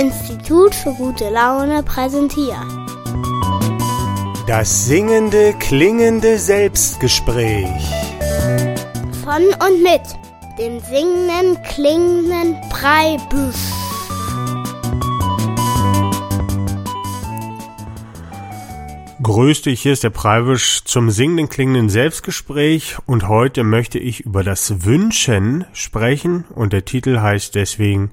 Institut 0.00 0.74
für 0.74 0.94
gute 0.94 1.28
Laune 1.28 1.82
präsentiert. 1.82 2.56
Das 4.46 4.86
singende, 4.86 5.52
klingende 5.58 6.38
Selbstgespräch. 6.38 7.68
Von 9.22 9.42
und 9.42 9.82
mit 9.82 10.00
dem 10.58 10.80
singenden, 10.80 11.62
klingenden 11.64 12.56
Breibüsch. 12.70 13.56
Grüß 19.22 19.60
dich, 19.62 19.82
hier 19.82 19.92
ist 19.92 20.02
der 20.02 20.08
Preibisch 20.08 20.82
zum 20.84 21.10
singenden, 21.10 21.50
klingenden 21.50 21.90
Selbstgespräch 21.90 22.96
und 23.04 23.28
heute 23.28 23.64
möchte 23.64 23.98
ich 23.98 24.20
über 24.20 24.44
das 24.44 24.86
Wünschen 24.86 25.66
sprechen 25.74 26.46
und 26.54 26.72
der 26.72 26.86
Titel 26.86 27.20
heißt 27.20 27.54
deswegen, 27.54 28.12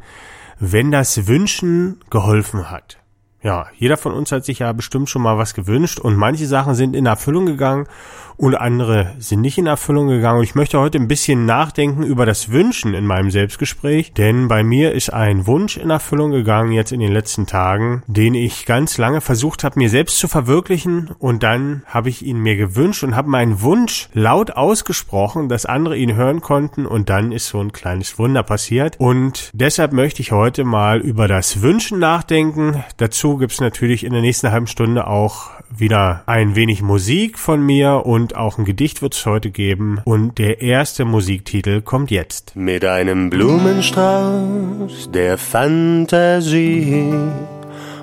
wenn 0.59 0.91
das 0.91 1.27
Wünschen 1.27 1.99
geholfen 2.09 2.69
hat. 2.69 2.97
Ja, 3.43 3.67
jeder 3.75 3.97
von 3.97 4.13
uns 4.13 4.31
hat 4.31 4.45
sich 4.45 4.59
ja 4.59 4.73
bestimmt 4.73 5.09
schon 5.09 5.21
mal 5.21 5.37
was 5.37 5.53
gewünscht 5.53 5.99
und 5.99 6.15
manche 6.15 6.47
Sachen 6.47 6.75
sind 6.75 6.95
in 6.95 7.05
Erfüllung 7.05 7.45
gegangen 7.45 7.87
und 8.37 8.55
andere 8.55 9.15
sind 9.17 9.41
nicht 9.41 9.57
in 9.57 9.65
Erfüllung 9.65 10.07
gegangen. 10.07 10.37
Und 10.37 10.43
ich 10.43 10.55
möchte 10.55 10.79
heute 10.79 10.99
ein 10.99 11.07
bisschen 11.07 11.45
nachdenken 11.45 12.03
über 12.03 12.25
das 12.25 12.51
Wünschen 12.51 12.93
in 12.93 13.05
meinem 13.05 13.31
Selbstgespräch, 13.31 14.13
denn 14.13 14.47
bei 14.47 14.63
mir 14.63 14.93
ist 14.93 15.11
ein 15.11 15.47
Wunsch 15.47 15.77
in 15.77 15.89
Erfüllung 15.89 16.31
gegangen 16.31 16.71
jetzt 16.71 16.91
in 16.91 16.99
den 16.99 17.11
letzten 17.11 17.47
Tagen, 17.47 18.03
den 18.05 18.35
ich 18.35 18.65
ganz 18.65 18.97
lange 18.97 19.21
versucht 19.21 19.63
habe, 19.63 19.79
mir 19.79 19.89
selbst 19.89 20.19
zu 20.19 20.27
verwirklichen 20.27 21.09
und 21.17 21.41
dann 21.41 21.83
habe 21.87 22.09
ich 22.09 22.23
ihn 22.23 22.39
mir 22.39 22.55
gewünscht 22.55 23.03
und 23.03 23.15
habe 23.15 23.29
meinen 23.29 23.61
Wunsch 23.61 24.09
laut 24.13 24.51
ausgesprochen, 24.51 25.49
dass 25.49 25.65
andere 25.65 25.97
ihn 25.97 26.15
hören 26.15 26.41
konnten 26.41 26.85
und 26.85 27.09
dann 27.09 27.31
ist 27.31 27.47
so 27.47 27.59
ein 27.59 27.71
kleines 27.71 28.19
Wunder 28.19 28.43
passiert 28.43 28.99
und 28.99 29.49
deshalb 29.53 29.93
möchte 29.93 30.21
ich 30.21 30.31
heute 30.31 30.63
mal 30.63 30.99
über 30.99 31.27
das 31.27 31.61
Wünschen 31.61 31.97
nachdenken. 31.97 32.83
Dazu 32.97 33.37
gibt's 33.37 33.59
natürlich 33.59 34.03
in 34.03 34.13
der 34.13 34.21
nächsten 34.21 34.51
halben 34.51 34.67
Stunde 34.67 35.07
auch 35.07 35.56
wieder 35.75 36.23
ein 36.25 36.55
wenig 36.55 36.81
Musik 36.81 37.37
von 37.37 37.61
mir 37.61 38.05
und 38.05 38.35
auch 38.35 38.57
ein 38.57 38.65
Gedicht 38.65 39.01
wird 39.01 39.15
es 39.15 39.25
heute 39.25 39.51
geben. 39.51 39.99
Und 40.05 40.37
der 40.37 40.61
erste 40.61 41.05
Musiktitel 41.05 41.81
kommt 41.81 42.11
jetzt. 42.11 42.55
Mit 42.55 42.85
einem 42.85 43.29
Blumenstrauß 43.29 45.11
der 45.11 45.37
Fantasie 45.37 47.13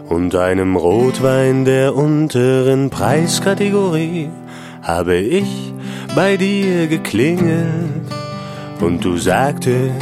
und 0.09 0.35
einem 0.35 0.77
Rotwein 0.77 1.65
der 1.65 1.95
unteren 1.95 2.91
Preiskategorie 2.91 4.29
habe 4.83 5.17
ich 5.17 5.73
bei 6.15 6.37
dir 6.37 6.87
geklingelt 6.87 8.13
und 8.81 9.05
du 9.05 9.17
sagtest, 9.17 9.95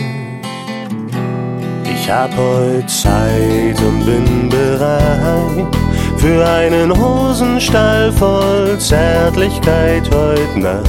ich 1.85 2.11
hab 2.11 2.37
heute 2.37 2.87
Zeit 2.87 3.81
und 3.81 4.05
bin 4.05 4.49
bereit 4.49 5.92
für 6.23 6.47
einen 6.47 6.97
Hosenstall 6.97 8.13
voll 8.13 8.79
Zärtlichkeit 8.79 10.09
heut 10.15 10.57
Nacht. 10.57 10.89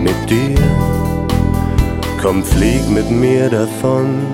Mit 0.00 0.30
dir. 0.30 0.56
Komm, 2.22 2.44
flieg 2.44 2.88
mit 2.88 3.10
mir 3.10 3.50
davon. 3.50 4.24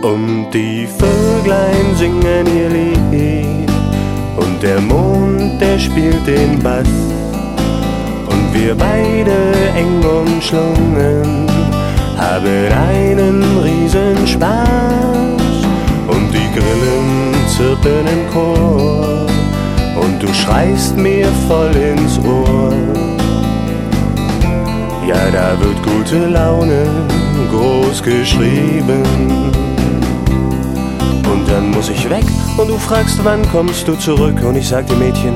Und 0.00 0.50
die 0.52 0.88
Vöglein 0.98 1.86
singen 1.96 2.46
ihr 2.46 2.70
Lied. 2.70 3.70
Und 4.38 4.62
der 4.62 4.80
Mond, 4.80 5.60
der 5.60 5.78
spielt 5.78 6.26
den 6.26 6.58
Bass. 6.62 6.88
Und 8.32 8.44
wir 8.54 8.74
beide 8.74 9.36
eng 9.76 10.02
umschlungen 10.02 11.46
haben 12.16 12.72
einen 12.90 13.42
riesen 13.62 14.26
Spaß. 14.26 15.56
Und 16.08 16.28
die 16.32 16.48
Grillen 16.54 17.05
zirpen 17.56 18.06
im 18.06 18.30
Chor 18.30 19.26
und 20.02 20.22
du 20.22 20.28
schreist 20.34 20.94
mir 20.94 21.26
voll 21.48 21.74
ins 21.74 22.18
Ohr. 22.18 22.74
Ja, 25.08 25.30
da 25.32 25.58
wird 25.58 25.82
gute 25.82 26.26
Laune 26.28 26.86
groß 27.50 28.02
geschrieben. 28.02 29.02
Und 31.32 31.48
dann 31.48 31.70
muss 31.70 31.88
ich 31.88 32.10
weg 32.10 32.26
und 32.58 32.68
du 32.68 32.76
fragst, 32.76 33.20
wann 33.24 33.40
kommst 33.50 33.88
du 33.88 33.94
zurück? 33.94 34.38
Und 34.46 34.56
ich 34.56 34.68
sag 34.68 34.86
dir 34.88 34.96
Mädchen, 34.96 35.34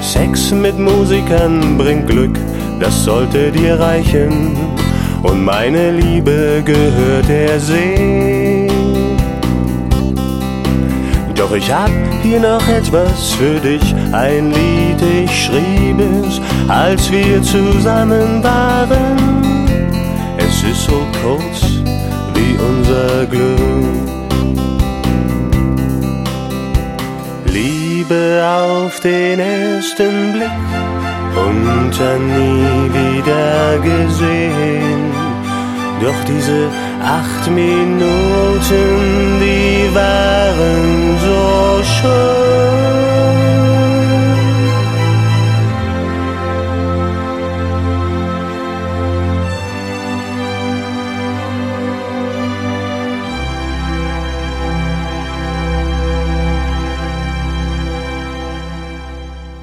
Sex 0.00 0.52
mit 0.52 0.78
Musikern 0.78 1.76
bringt 1.76 2.06
Glück, 2.06 2.38
das 2.80 3.04
sollte 3.04 3.52
dir 3.52 3.78
reichen. 3.78 4.56
Und 5.22 5.44
meine 5.44 5.90
Liebe 5.90 6.62
gehört 6.64 7.28
der 7.28 7.60
See. 7.60 8.49
Doch 11.40 11.52
ich 11.52 11.72
hab 11.72 11.90
hier 12.22 12.38
noch 12.38 12.68
etwas 12.68 13.32
für 13.32 13.58
dich, 13.60 13.94
ein 14.12 14.52
Lied, 14.52 15.00
ich 15.24 15.44
schrieb 15.46 15.98
es, 15.98 16.38
als 16.68 17.10
wir 17.10 17.42
zusammen 17.42 18.44
waren. 18.44 19.16
Es 20.36 20.62
ist 20.62 20.84
so 20.84 21.00
kurz 21.22 21.80
wie 22.34 22.58
unser 22.58 23.24
Glück. 23.24 23.58
Liebe 27.46 28.44
auf 28.46 29.00
den 29.00 29.40
ersten 29.40 30.32
Blick 30.34 30.60
und 31.36 31.90
dann 31.98 32.26
nie 32.36 32.92
wieder 32.92 33.78
gesehen. 33.78 35.10
Doch 36.02 36.24
diese 36.26 36.68
acht 37.00 37.50
Minuten, 37.50 38.08
die 39.40 39.94
waren 39.94 41.18
so 41.20 41.82
schön. 41.82 42.30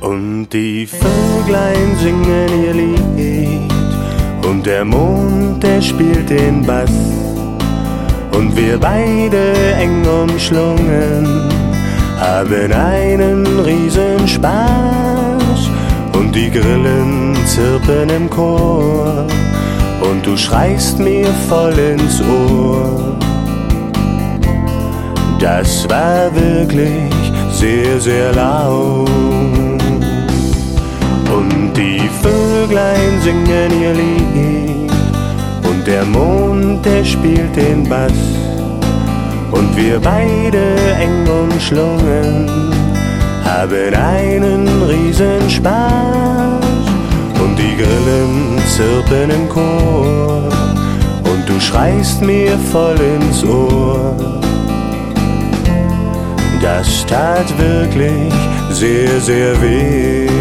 Und 0.02 0.48
die 0.54 0.88
Vöglein 0.88 1.96
singen 2.02 2.64
ihr 2.64 2.74
Lied 2.74 3.72
und 4.48 4.66
der 4.66 4.86
Mond, 4.86 5.62
der 5.62 5.82
spielt 5.82 6.30
den 6.30 6.66
Bass 6.66 7.17
und 8.38 8.56
wir 8.56 8.78
beide 8.78 9.74
eng 9.78 10.06
umschlungen 10.06 11.26
haben 12.20 12.72
einen 12.72 13.46
riesen 13.62 14.28
Spaß 14.28 15.70
und 16.14 16.36
die 16.36 16.52
Grillen 16.52 17.36
zirpen 17.46 18.10
im 18.10 18.30
Chor 18.30 19.26
und 20.02 20.26
du 20.26 20.38
schreist 20.38 21.00
mir 21.00 21.28
voll 21.50 21.78
ins 21.78 22.22
Ohr. 22.22 23.18
Das 25.40 25.90
war 25.90 26.34
wirklich 26.34 27.14
sehr, 27.52 28.00
sehr 28.00 28.34
laut. 28.34 29.10
Und 31.38 31.74
die 31.76 32.02
Vöglein 32.22 33.22
singen 33.24 33.82
ihr 33.82 33.94
Lied 33.94 34.57
der 35.88 36.04
Mond, 36.04 36.86
der 36.86 37.04
spielt 37.06 37.56
den 37.56 37.88
Bass 37.88 38.12
und 39.52 39.76
wir 39.78 40.00
beide 40.02 40.76
eng 41.00 41.26
umschlungen 41.28 42.50
haben 43.46 43.94
einen 43.96 44.68
riesen 44.84 45.50
Spaß 45.50 46.86
und 47.42 47.58
die 47.58 47.76
Grillen 47.78 48.60
zirpen 48.76 49.30
im 49.30 49.48
Chor 49.48 50.50
und 51.24 51.48
du 51.48 51.58
schreist 51.60 52.22
mir 52.22 52.58
voll 52.72 53.00
ins 53.00 53.46
Ohr. 53.46 54.14
Das 56.62 57.06
tat 57.06 57.48
wirklich 57.58 58.34
sehr, 58.72 59.22
sehr 59.22 59.62
weh. 59.62 60.37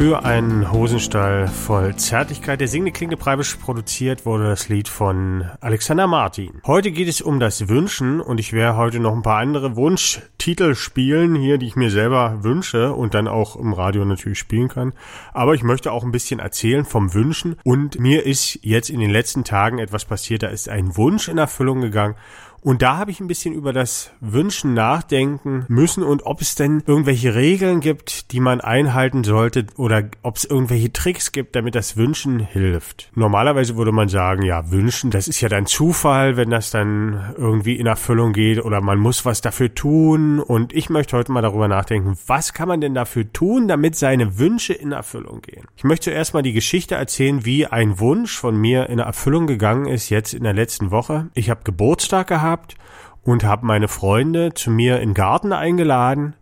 Für 0.00 0.24
einen 0.24 0.72
Hosenstall 0.72 1.46
voll 1.46 1.94
Zärtlichkeit, 1.94 2.58
der 2.62 2.68
singende 2.68 2.90
klingende 2.90 3.18
Preibisch 3.18 3.54
produziert 3.56 4.24
wurde 4.24 4.44
das 4.44 4.70
Lied 4.70 4.88
von 4.88 5.44
Alexander 5.60 6.06
Martin. 6.06 6.62
Heute 6.66 6.90
geht 6.90 7.06
es 7.06 7.20
um 7.20 7.38
das 7.38 7.68
Wünschen 7.68 8.22
und 8.22 8.40
ich 8.40 8.54
werde 8.54 8.78
heute 8.78 8.98
noch 8.98 9.12
ein 9.12 9.20
paar 9.20 9.40
andere 9.40 9.76
Wunschtitel 9.76 10.74
spielen 10.74 11.34
hier, 11.34 11.58
die 11.58 11.66
ich 11.66 11.76
mir 11.76 11.90
selber 11.90 12.42
wünsche 12.42 12.94
und 12.94 13.12
dann 13.12 13.28
auch 13.28 13.56
im 13.56 13.74
Radio 13.74 14.06
natürlich 14.06 14.38
spielen 14.38 14.68
kann. 14.68 14.94
Aber 15.34 15.52
ich 15.52 15.62
möchte 15.62 15.92
auch 15.92 16.02
ein 16.02 16.12
bisschen 16.12 16.40
erzählen 16.40 16.86
vom 16.86 17.12
Wünschen 17.12 17.56
und 17.62 18.00
mir 18.00 18.24
ist 18.24 18.58
jetzt 18.62 18.88
in 18.88 19.00
den 19.00 19.10
letzten 19.10 19.44
Tagen 19.44 19.78
etwas 19.78 20.06
passiert, 20.06 20.42
da 20.42 20.48
ist 20.48 20.70
ein 20.70 20.96
Wunsch 20.96 21.28
in 21.28 21.36
Erfüllung 21.36 21.82
gegangen 21.82 22.14
Und 22.62 22.82
da 22.82 22.98
habe 22.98 23.10
ich 23.10 23.20
ein 23.20 23.26
bisschen 23.26 23.54
über 23.54 23.72
das 23.72 24.10
Wünschen 24.20 24.74
nachdenken 24.74 25.64
müssen 25.68 26.02
und 26.02 26.26
ob 26.26 26.42
es 26.42 26.54
denn 26.54 26.82
irgendwelche 26.86 27.34
Regeln 27.34 27.80
gibt, 27.80 28.32
die 28.32 28.40
man 28.40 28.60
einhalten 28.60 29.24
sollte 29.24 29.66
oder 29.76 30.04
ob 30.22 30.36
es 30.36 30.44
irgendwelche 30.44 30.92
Tricks 30.92 31.32
gibt, 31.32 31.56
damit 31.56 31.74
das 31.74 31.96
Wünschen 31.96 32.38
hilft. 32.38 33.10
Normalerweise 33.14 33.76
würde 33.76 33.92
man 33.92 34.08
sagen, 34.08 34.42
ja, 34.42 34.70
wünschen, 34.70 35.10
das 35.10 35.26
ist 35.26 35.40
ja 35.40 35.48
dann 35.48 35.66
Zufall, 35.66 36.36
wenn 36.36 36.50
das 36.50 36.70
dann 36.70 37.34
irgendwie 37.38 37.76
in 37.76 37.86
Erfüllung 37.86 38.32
geht 38.32 38.62
oder 38.62 38.80
man 38.80 38.98
muss 38.98 39.24
was 39.24 39.40
dafür 39.40 39.74
tun. 39.74 40.38
Und 40.38 40.74
ich 40.74 40.90
möchte 40.90 41.16
heute 41.16 41.32
mal 41.32 41.42
darüber 41.42 41.68
nachdenken, 41.68 42.18
was 42.26 42.52
kann 42.52 42.68
man 42.68 42.80
denn 42.80 42.94
dafür 42.94 43.32
tun, 43.32 43.68
damit 43.68 43.96
seine 43.96 44.38
Wünsche 44.38 44.74
in 44.74 44.92
Erfüllung 44.92 45.40
gehen. 45.40 45.64
Ich 45.76 45.84
möchte 45.84 46.10
zuerst 46.10 46.34
mal 46.34 46.42
die 46.42 46.52
Geschichte 46.52 46.94
erzählen, 46.94 47.44
wie 47.44 47.66
ein 47.66 47.98
Wunsch 47.98 48.36
von 48.36 48.56
mir 48.56 48.88
in 48.88 48.98
Erfüllung 48.98 49.46
gegangen 49.46 49.86
ist 49.86 50.10
jetzt 50.10 50.34
in 50.34 50.44
der 50.44 50.52
letzten 50.52 50.90
Woche. 50.90 51.28
Ich 51.34 51.48
habe 51.48 51.60
Geburtstag 51.64 52.26
gehabt 52.26 52.49
gehabt 52.50 52.74
und 53.22 53.44
habe 53.44 53.66
meine 53.66 53.88
Freunde 53.88 54.54
zu 54.54 54.70
mir 54.70 55.00
in 55.00 55.10
den 55.10 55.14
Garten 55.14 55.52
eingeladen 55.52 56.34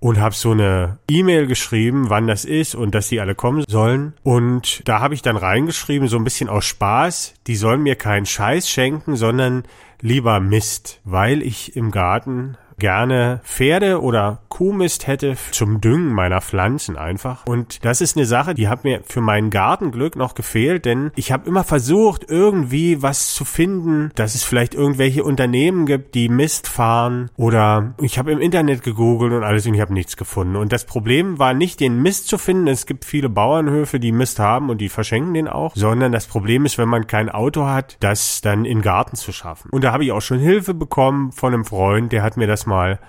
und 0.00 0.20
habe 0.20 0.34
so 0.34 0.52
eine 0.52 0.98
E-Mail 1.10 1.46
geschrieben, 1.46 2.08
wann 2.08 2.26
das 2.26 2.44
ist 2.44 2.74
und 2.74 2.94
dass 2.94 3.08
die 3.08 3.20
alle 3.20 3.34
kommen 3.34 3.64
sollen. 3.66 4.14
Und 4.22 4.86
da 4.86 5.00
habe 5.00 5.14
ich 5.14 5.22
dann 5.22 5.36
reingeschrieben, 5.36 6.06
so 6.06 6.16
ein 6.16 6.24
bisschen 6.24 6.48
aus 6.48 6.66
Spaß, 6.66 7.34
die 7.46 7.56
sollen 7.56 7.82
mir 7.82 7.96
keinen 7.96 8.26
Scheiß 8.26 8.68
schenken, 8.68 9.16
sondern 9.16 9.64
lieber 10.00 10.38
Mist, 10.38 11.00
weil 11.04 11.42
ich 11.42 11.74
im 11.76 11.90
Garten 11.90 12.56
gerne 12.78 13.40
Pferde 13.44 14.00
oder 14.00 14.40
Kuhmist 14.48 15.06
hätte 15.06 15.36
zum 15.52 15.80
Düngen 15.80 16.12
meiner 16.12 16.40
Pflanzen 16.40 16.96
einfach. 16.96 17.46
Und 17.46 17.84
das 17.84 18.00
ist 18.00 18.16
eine 18.16 18.26
Sache, 18.26 18.54
die 18.54 18.68
hat 18.68 18.84
mir 18.84 19.02
für 19.04 19.20
mein 19.20 19.50
Gartenglück 19.50 20.16
noch 20.16 20.34
gefehlt, 20.34 20.84
denn 20.84 21.12
ich 21.14 21.32
habe 21.32 21.48
immer 21.48 21.64
versucht, 21.64 22.28
irgendwie 22.28 23.02
was 23.02 23.34
zu 23.34 23.44
finden, 23.44 24.10
dass 24.14 24.34
es 24.34 24.44
vielleicht 24.44 24.74
irgendwelche 24.74 25.22
Unternehmen 25.24 25.86
gibt, 25.86 26.14
die 26.14 26.28
Mist 26.28 26.68
fahren 26.68 27.30
oder 27.36 27.94
ich 28.00 28.18
habe 28.18 28.32
im 28.32 28.40
Internet 28.40 28.82
gegoogelt 28.82 29.32
und 29.32 29.44
alles 29.44 29.66
und 29.66 29.74
ich 29.74 29.80
habe 29.80 29.94
nichts 29.94 30.16
gefunden. 30.16 30.56
Und 30.56 30.72
das 30.72 30.84
Problem 30.84 31.38
war 31.38 31.54
nicht, 31.54 31.80
den 31.80 32.02
Mist 32.02 32.28
zu 32.28 32.38
finden. 32.38 32.68
Es 32.68 32.86
gibt 32.86 33.04
viele 33.04 33.28
Bauernhöfe, 33.28 34.00
die 34.00 34.12
Mist 34.12 34.38
haben 34.38 34.70
und 34.70 34.80
die 34.80 34.88
verschenken 34.88 35.34
den 35.34 35.48
auch, 35.48 35.74
sondern 35.74 36.12
das 36.12 36.26
Problem 36.26 36.64
ist, 36.64 36.78
wenn 36.78 36.88
man 36.88 37.06
kein 37.06 37.28
Auto 37.28 37.66
hat, 37.66 37.96
das 38.00 38.40
dann 38.40 38.64
in 38.64 38.82
Garten 38.82 39.16
zu 39.16 39.32
schaffen. 39.32 39.70
Und 39.70 39.84
da 39.84 39.92
habe 39.92 40.04
ich 40.04 40.12
auch 40.12 40.20
schon 40.20 40.38
Hilfe 40.38 40.74
bekommen 40.74 41.32
von 41.32 41.54
einem 41.54 41.64
Freund, 41.64 42.12
der 42.12 42.22
hat 42.22 42.36
mir 42.36 42.46
das 42.46 42.66
mal 42.68 43.00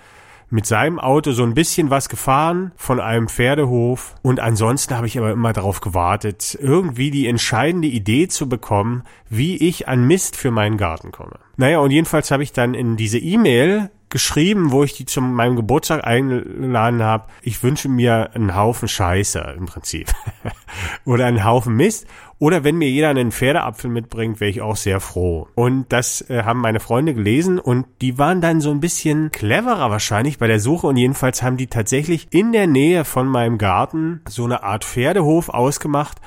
mit 0.49 0.65
seinem 0.65 0.99
Auto 0.99 1.31
so 1.31 1.43
ein 1.43 1.53
bisschen 1.53 1.89
was 1.89 2.09
gefahren 2.09 2.71
von 2.75 2.99
einem 2.99 3.27
Pferdehof 3.27 4.15
und 4.21 4.39
ansonsten 4.39 4.95
habe 4.95 5.07
ich 5.07 5.17
aber 5.17 5.31
immer 5.31 5.53
darauf 5.53 5.81
gewartet, 5.81 6.57
irgendwie 6.59 7.11
die 7.11 7.27
entscheidende 7.27 7.87
Idee 7.87 8.27
zu 8.27 8.49
bekommen, 8.49 9.03
wie 9.29 9.57
ich 9.57 9.87
an 9.87 10.07
Mist 10.07 10.35
für 10.35 10.51
meinen 10.51 10.77
Garten 10.77 11.11
komme. 11.11 11.37
Naja, 11.57 11.79
und 11.79 11.91
jedenfalls 11.91 12.31
habe 12.31 12.43
ich 12.43 12.51
dann 12.51 12.73
in 12.73 12.97
diese 12.97 13.19
E-Mail 13.19 13.91
geschrieben, 14.09 14.71
wo 14.71 14.83
ich 14.83 14.93
die 14.93 15.05
zu 15.05 15.21
meinem 15.21 15.55
Geburtstag 15.55 16.03
eingeladen 16.03 17.03
habe. 17.03 17.25
Ich 17.43 17.61
wünsche 17.61 17.89
mir 17.89 18.31
einen 18.33 18.55
Haufen 18.55 18.87
Scheiße 18.87 19.55
im 19.57 19.67
Prinzip. 19.67 20.11
Oder 21.05 21.25
einen 21.25 21.43
Haufen 21.43 21.75
Mist. 21.75 22.07
Oder 22.37 22.63
wenn 22.63 22.77
mir 22.77 22.89
jeder 22.89 23.09
einen 23.09 23.31
Pferdeapfel 23.31 23.89
mitbringt, 23.89 24.39
wäre 24.39 24.49
ich 24.49 24.61
auch 24.61 24.77
sehr 24.77 24.99
froh. 25.01 25.47
Und 25.55 25.87
das 25.89 26.21
äh, 26.29 26.43
haben 26.43 26.61
meine 26.61 26.79
Freunde 26.79 27.13
gelesen 27.13 27.59
und 27.59 27.85
die 28.01 28.17
waren 28.17 28.39
dann 28.39 28.61
so 28.61 28.71
ein 28.71 28.79
bisschen 28.79 29.31
cleverer 29.31 29.91
wahrscheinlich 29.91 30.37
bei 30.37 30.47
der 30.47 30.59
Suche 30.59 30.87
und 30.87 30.95
jedenfalls 30.95 31.43
haben 31.43 31.57
die 31.57 31.67
tatsächlich 31.67 32.27
in 32.31 32.53
der 32.53 32.67
Nähe 32.67 33.03
von 33.03 33.27
meinem 33.27 33.57
Garten 33.57 34.21
so 34.27 34.45
eine 34.45 34.63
Art 34.63 34.85
Pferdehof 34.85 35.49
ausgemacht 35.49 36.17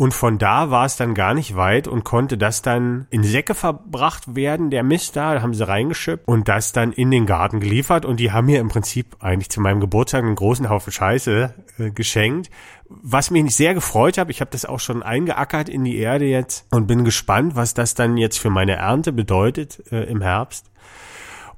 und 0.00 0.14
von 0.14 0.38
da 0.38 0.70
war 0.70 0.86
es 0.86 0.96
dann 0.96 1.12
gar 1.12 1.34
nicht 1.34 1.56
weit 1.56 1.86
und 1.86 2.04
konnte 2.04 2.38
das 2.38 2.62
dann 2.62 3.06
in 3.10 3.22
Säcke 3.22 3.54
verbracht 3.54 4.34
werden, 4.34 4.70
der 4.70 4.82
Mist 4.82 5.14
da, 5.14 5.34
da 5.34 5.42
haben 5.42 5.52
sie 5.52 5.68
reingeschippt 5.68 6.26
und 6.26 6.48
das 6.48 6.72
dann 6.72 6.94
in 6.94 7.10
den 7.10 7.26
Garten 7.26 7.60
geliefert. 7.60 8.06
Und 8.06 8.18
die 8.18 8.32
haben 8.32 8.46
mir 8.46 8.60
im 8.60 8.68
Prinzip 8.68 9.18
eigentlich 9.20 9.50
zu 9.50 9.60
meinem 9.60 9.78
Geburtstag 9.78 10.24
einen 10.24 10.36
großen 10.36 10.70
Haufen 10.70 10.90
Scheiße 10.90 11.54
äh, 11.78 11.90
geschenkt. 11.90 12.48
Was 12.90 13.30
mich 13.30 13.54
sehr 13.54 13.72
gefreut 13.74 14.18
hat, 14.18 14.30
ich 14.30 14.40
habe 14.40 14.50
das 14.50 14.64
auch 14.64 14.80
schon 14.80 15.02
eingeackert 15.02 15.68
in 15.68 15.84
die 15.84 15.98
Erde 15.98 16.24
jetzt 16.24 16.66
und 16.72 16.88
bin 16.88 17.04
gespannt, 17.04 17.54
was 17.54 17.72
das 17.72 17.94
dann 17.94 18.16
jetzt 18.16 18.38
für 18.38 18.50
meine 18.50 18.72
Ernte 18.72 19.12
bedeutet 19.12 19.84
äh, 19.92 20.04
im 20.04 20.20
Herbst. 20.20 20.70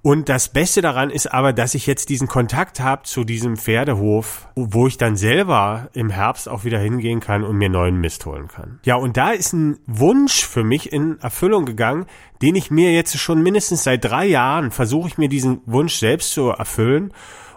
Und 0.04 0.28
das 0.28 0.48
Beste 0.48 0.82
daran 0.82 1.10
ist 1.10 1.32
aber, 1.32 1.52
dass 1.52 1.76
ich 1.76 1.86
jetzt 1.86 2.08
diesen 2.08 2.26
Kontakt 2.26 2.80
habe 2.80 3.04
zu 3.04 3.22
diesem 3.22 3.56
Pferdehof, 3.56 4.48
wo 4.56 4.88
ich 4.88 4.98
dann 4.98 5.16
selber 5.16 5.90
im 5.92 6.10
Herbst 6.10 6.48
auch 6.48 6.64
wieder 6.64 6.80
hingehen 6.80 7.20
kann 7.20 7.44
und 7.44 7.56
mir 7.56 7.68
neuen 7.68 8.00
Mist 8.00 8.26
holen 8.26 8.48
kann. 8.48 8.80
Ja, 8.84 8.96
und 8.96 9.16
da 9.16 9.30
ist 9.30 9.52
ein 9.52 9.78
Wunsch 9.86 10.44
für 10.44 10.64
mich 10.64 10.92
in 10.92 11.20
Erfüllung 11.20 11.66
gegangen, 11.66 12.06
den 12.42 12.56
ich 12.56 12.72
mir 12.72 12.92
jetzt 12.92 13.16
schon 13.16 13.44
mindestens 13.44 13.84
seit 13.84 14.04
drei 14.04 14.26
Jahren 14.26 14.72
versuche 14.72 15.06
ich 15.06 15.18
mir 15.18 15.28
diesen 15.28 15.60
Wunsch 15.66 15.94
selbst 15.94 16.32
zu 16.32 16.48
erfüllen 16.48 17.14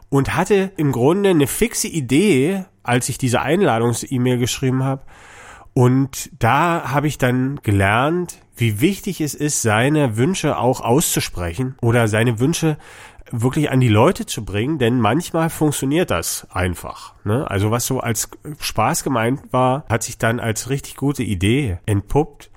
und 0.09 0.35
hatte 0.35 0.71
im 0.77 0.91
Grunde 0.91 1.31
eine 1.31 1.47
fixe 1.47 1.87
Idee, 1.87 2.65
als 2.87 3.09
ich 3.09 3.17
diese 3.17 3.41
Einladungs-E-Mail 3.41 4.37
geschrieben 4.37 4.83
habe. 4.83 5.01
Und 5.73 6.31
da 6.39 6.91
habe 6.91 7.07
ich 7.07 7.17
dann 7.17 7.59
gelernt, 7.61 8.39
wie 8.55 8.79
wichtig 8.79 9.19
es 9.19 9.33
ist, 9.33 9.61
seine 9.61 10.15
Wünsche 10.15 10.57
auch 10.57 10.79
auszusprechen 10.79 11.75
oder 11.81 12.07
seine 12.07 12.39
Wünsche 12.39 12.77
wirklich 13.31 13.71
an 13.71 13.79
die 13.79 13.89
Leute 13.89 14.25
zu 14.25 14.45
bringen, 14.45 14.77
denn 14.77 14.99
manchmal 14.99 15.49
funktioniert 15.49 16.11
das 16.11 16.47
einfach. 16.51 17.13
Ne? 17.23 17.49
Also 17.49 17.71
was 17.71 17.85
so 17.85 17.99
als 17.99 18.29
Spaß 18.59 19.03
gemeint 19.03 19.51
war, 19.51 19.83
hat 19.89 20.03
sich 20.03 20.17
dann 20.17 20.39
als 20.39 20.69
richtig 20.69 20.95
gute 20.95 21.23
Idee 21.23 21.79
entpuppt. 21.85 22.51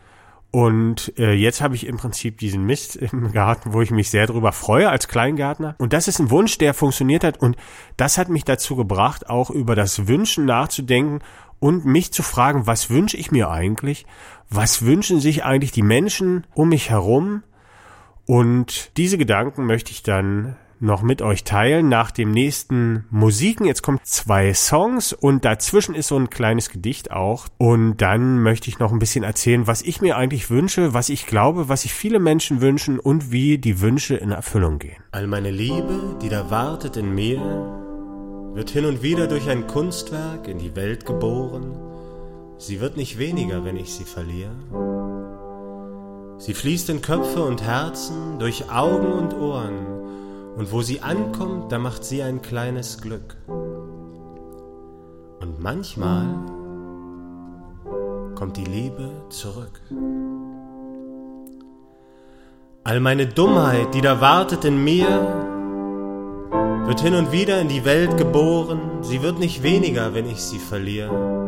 Und 0.50 1.12
äh, 1.18 1.32
jetzt 1.32 1.60
habe 1.60 1.74
ich 1.74 1.86
im 1.86 1.98
Prinzip 1.98 2.38
diesen 2.38 2.64
Mist 2.64 2.96
im 3.12 3.32
Garten, 3.32 3.72
wo 3.72 3.82
ich 3.82 3.90
mich 3.90 4.10
sehr 4.10 4.26
drüber 4.26 4.52
freue 4.52 4.88
als 4.88 5.08
Kleingärtner. 5.08 5.74
Und 5.78 5.92
das 5.92 6.08
ist 6.08 6.18
ein 6.18 6.30
Wunsch, 6.30 6.58
der 6.58 6.74
funktioniert 6.74 7.24
hat. 7.24 7.40
Und 7.40 7.56
das 7.96 8.18
hat 8.18 8.28
mich 8.28 8.44
dazu 8.44 8.76
gebracht, 8.76 9.28
auch 9.28 9.50
über 9.50 9.74
das 9.74 10.06
Wünschen 10.08 10.46
nachzudenken 10.46 11.20
und 11.60 11.84
mich 11.84 12.12
zu 12.12 12.22
fragen, 12.22 12.66
was 12.66 12.88
wünsche 12.88 13.16
ich 13.16 13.30
mir 13.30 13.50
eigentlich? 13.50 14.06
Was 14.48 14.82
wünschen 14.84 15.20
sich 15.20 15.44
eigentlich 15.44 15.72
die 15.72 15.82
Menschen 15.82 16.46
um 16.54 16.70
mich 16.70 16.90
herum? 16.90 17.42
Und 18.26 18.96
diese 18.96 19.18
Gedanken 19.18 19.66
möchte 19.66 19.90
ich 19.90 20.02
dann 20.02 20.56
noch 20.80 21.02
mit 21.02 21.22
euch 21.22 21.44
teilen 21.44 21.88
nach 21.88 22.10
dem 22.10 22.30
nächsten 22.30 23.04
Musiken. 23.10 23.66
Jetzt 23.66 23.82
kommen 23.82 24.00
zwei 24.02 24.54
Songs 24.54 25.12
und 25.12 25.44
dazwischen 25.44 25.94
ist 25.94 26.08
so 26.08 26.16
ein 26.16 26.30
kleines 26.30 26.70
Gedicht 26.70 27.10
auch. 27.10 27.46
Und 27.58 27.98
dann 27.98 28.42
möchte 28.42 28.68
ich 28.68 28.78
noch 28.78 28.92
ein 28.92 28.98
bisschen 28.98 29.24
erzählen, 29.24 29.66
was 29.66 29.82
ich 29.82 30.00
mir 30.00 30.16
eigentlich 30.16 30.50
wünsche, 30.50 30.94
was 30.94 31.08
ich 31.08 31.26
glaube, 31.26 31.68
was 31.68 31.82
sich 31.82 31.92
viele 31.92 32.18
Menschen 32.18 32.60
wünschen 32.60 32.98
und 32.98 33.32
wie 33.32 33.58
die 33.58 33.80
Wünsche 33.80 34.14
in 34.16 34.30
Erfüllung 34.30 34.78
gehen. 34.78 35.02
All 35.12 35.26
meine 35.26 35.50
Liebe, 35.50 36.16
die 36.22 36.28
da 36.28 36.50
wartet 36.50 36.96
in 36.96 37.14
mir, 37.14 37.40
wird 38.54 38.70
hin 38.70 38.84
und 38.84 39.02
wieder 39.02 39.26
durch 39.26 39.48
ein 39.48 39.66
Kunstwerk 39.66 40.48
in 40.48 40.58
die 40.58 40.74
Welt 40.74 41.06
geboren. 41.06 41.76
Sie 42.58 42.80
wird 42.80 42.96
nicht 42.96 43.18
weniger, 43.18 43.64
wenn 43.64 43.76
ich 43.76 43.92
sie 43.92 44.04
verliere. 44.04 44.50
Sie 46.38 46.54
fließt 46.54 46.88
in 46.90 47.02
Köpfe 47.02 47.42
und 47.42 47.62
Herzen, 47.62 48.38
durch 48.38 48.70
Augen 48.70 49.12
und 49.12 49.34
Ohren, 49.34 50.07
und 50.58 50.72
wo 50.72 50.82
sie 50.82 51.00
ankommt, 51.00 51.70
da 51.70 51.78
macht 51.78 52.02
sie 52.02 52.20
ein 52.20 52.42
kleines 52.42 53.00
Glück. 53.00 53.36
Und 55.40 55.60
manchmal 55.60 56.26
kommt 58.34 58.56
die 58.56 58.64
Liebe 58.64 59.08
zurück. 59.30 59.80
All 62.82 62.98
meine 62.98 63.26
Dummheit, 63.28 63.94
die 63.94 64.00
da 64.00 64.20
wartet 64.20 64.64
in 64.64 64.82
mir, 64.82 65.06
wird 66.86 67.00
hin 67.00 67.14
und 67.14 67.30
wieder 67.30 67.60
in 67.60 67.68
die 67.68 67.84
Welt 67.84 68.16
geboren, 68.16 68.80
sie 69.02 69.22
wird 69.22 69.38
nicht 69.38 69.62
weniger, 69.62 70.12
wenn 70.12 70.28
ich 70.28 70.42
sie 70.42 70.58
verliere. 70.58 71.38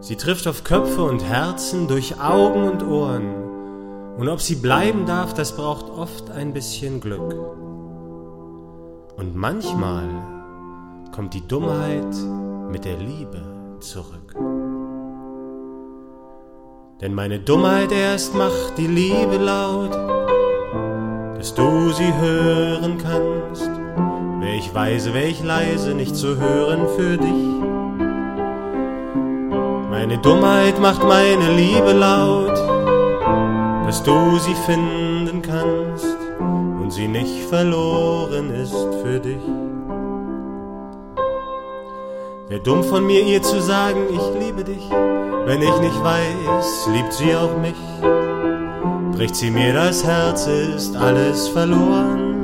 Sie 0.00 0.14
trifft 0.14 0.46
auf 0.46 0.62
Köpfe 0.62 1.02
und 1.02 1.24
Herzen, 1.24 1.88
durch 1.88 2.20
Augen 2.20 2.68
und 2.68 2.84
Ohren, 2.84 3.43
und 4.16 4.28
ob 4.28 4.40
sie 4.40 4.56
bleiben 4.56 5.06
darf, 5.06 5.34
das 5.34 5.56
braucht 5.56 5.90
oft 5.90 6.30
ein 6.30 6.52
bisschen 6.52 7.00
Glück. 7.00 7.34
Und 9.16 9.34
manchmal 9.34 10.08
kommt 11.14 11.34
die 11.34 11.46
Dummheit 11.46 12.14
mit 12.70 12.84
der 12.84 12.96
Liebe 12.96 13.42
zurück. 13.80 14.34
Denn 17.00 17.14
meine 17.14 17.40
Dummheit 17.40 17.92
erst 17.92 18.34
macht 18.34 18.78
die 18.78 18.86
Liebe 18.86 19.36
laut, 19.36 19.92
dass 21.36 21.54
du 21.54 21.92
sie 21.92 22.12
hören 22.14 22.98
kannst 22.98 23.70
Wär 24.44 24.54
ich 24.56 24.74
weise, 24.74 25.14
wär 25.14 25.26
ich 25.26 25.42
leise, 25.42 25.94
nicht 25.94 26.14
zu 26.14 26.36
hören 26.38 26.86
für 26.96 27.16
dich. 27.16 27.46
Meine 29.90 30.18
Dummheit 30.18 30.78
macht 30.80 31.02
meine 31.02 31.56
Liebe 31.56 31.92
laut, 31.92 32.56
dass 33.94 34.02
du 34.02 34.38
sie 34.40 34.56
finden 34.66 35.40
kannst 35.40 36.16
und 36.80 36.90
sie 36.92 37.06
nicht 37.06 37.44
verloren 37.48 38.50
ist 38.50 38.74
für 39.04 39.20
dich. 39.20 39.44
Wär 42.48 42.58
dumm 42.58 42.82
von 42.82 43.06
mir, 43.06 43.22
ihr 43.22 43.40
zu 43.40 43.60
sagen, 43.62 44.00
ich 44.10 44.42
liebe 44.42 44.64
dich, 44.64 44.90
wenn 45.46 45.62
ich 45.62 45.78
nicht 45.78 46.02
weiß, 46.02 46.88
liebt 46.92 47.12
sie 47.12 47.36
auch 47.36 47.56
mich. 47.58 47.76
bricht 49.16 49.36
sie 49.36 49.52
mir 49.52 49.72
das 49.72 50.02
Herz, 50.02 50.48
ist 50.48 50.96
alles 50.96 51.46
verloren. 51.46 52.42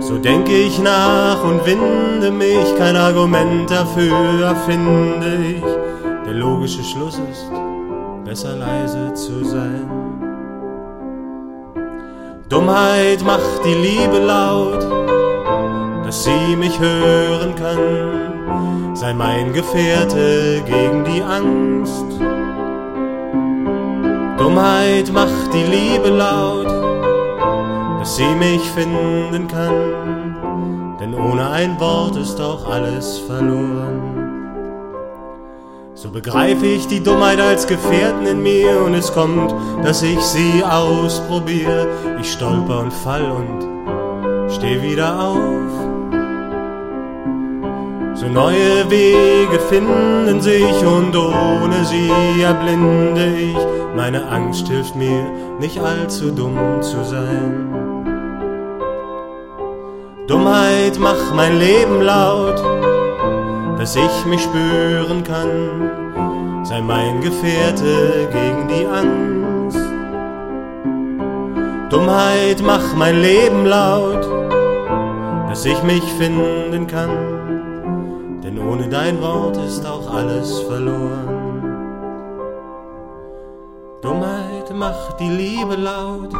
So 0.00 0.18
denke 0.18 0.52
ich 0.52 0.78
nach 0.80 1.42
und 1.42 1.64
winde 1.64 2.30
mich, 2.30 2.76
kein 2.76 2.96
Argument 2.96 3.70
dafür 3.70 4.42
erfinde 4.42 5.38
ich. 5.54 5.64
Der 6.26 6.34
logische 6.34 6.84
Schluss 6.84 7.18
ist, 7.30 7.50
besser 8.26 8.56
leise 8.56 9.14
zu 9.14 9.44
sein. 9.44 9.88
Dummheit 12.48 13.24
macht 13.24 13.64
die 13.64 13.74
Liebe 13.74 14.18
laut, 14.18 14.82
dass 16.04 16.24
sie 16.24 16.56
mich 16.56 16.78
hören 16.80 17.54
kann. 17.54 18.96
Sei 18.96 19.14
mein 19.14 19.52
Gefährte 19.52 20.60
gegen 20.66 21.04
die 21.04 21.22
Angst. 21.22 22.04
Dummheit 24.38 25.12
macht 25.12 25.54
die 25.54 25.62
Liebe 25.62 26.08
laut, 26.08 26.66
dass 28.00 28.16
sie 28.16 28.34
mich 28.34 28.62
finden 28.72 29.46
kann. 29.46 30.96
Denn 30.98 31.14
ohne 31.14 31.48
ein 31.50 31.78
Wort 31.78 32.16
ist 32.16 32.40
auch 32.40 32.68
alles 32.68 33.18
verloren. 33.18 34.25
So 35.96 36.10
begreife 36.10 36.66
ich 36.66 36.86
die 36.88 37.02
Dummheit 37.02 37.40
als 37.40 37.66
Gefährten 37.66 38.26
in 38.26 38.42
mir 38.42 38.82
und 38.82 38.92
es 38.92 39.10
kommt, 39.14 39.50
dass 39.82 40.02
ich 40.02 40.20
sie 40.20 40.62
ausprobiere. 40.62 41.88
Ich 42.20 42.32
stolper 42.32 42.80
und 42.80 42.92
fall 42.92 43.24
und 43.24 44.52
steh 44.52 44.82
wieder 44.82 45.18
auf. 45.18 45.40
So 48.14 48.26
neue 48.26 48.90
Wege 48.90 49.58
finden 49.70 50.42
sich 50.42 50.84
und 50.84 51.16
ohne 51.16 51.82
sie 51.86 52.42
erblinde 52.42 53.34
ich. 53.34 53.56
Meine 53.96 54.28
Angst 54.28 54.68
hilft 54.68 54.96
mir, 54.96 55.24
nicht 55.60 55.80
allzu 55.80 56.30
dumm 56.30 56.58
zu 56.82 57.02
sein. 57.04 58.04
Dummheit 60.26 60.98
macht 60.98 61.34
mein 61.34 61.58
Leben 61.58 62.02
laut 62.02 62.60
dass 63.78 63.94
ich 63.94 64.24
mich 64.26 64.42
spüren 64.42 65.22
kann, 65.22 66.64
sei 66.64 66.80
mein 66.80 67.20
Gefährte 67.20 68.28
gegen 68.32 68.68
die 68.68 68.86
Angst. 68.86 69.78
Dummheit 71.90 72.62
mach 72.64 72.94
mein 72.96 73.20
Leben 73.20 73.66
laut, 73.66 74.26
dass 75.48 75.64
ich 75.64 75.82
mich 75.82 76.02
finden 76.18 76.86
kann, 76.86 78.40
denn 78.42 78.58
ohne 78.58 78.88
dein 78.88 79.20
Wort 79.20 79.56
ist 79.58 79.86
auch 79.86 80.12
alles 80.12 80.60
verloren. 80.60 81.62
Dummheit 84.02 84.74
macht 84.74 85.20
die 85.20 85.28
Liebe 85.30 85.76
laut, 85.76 86.32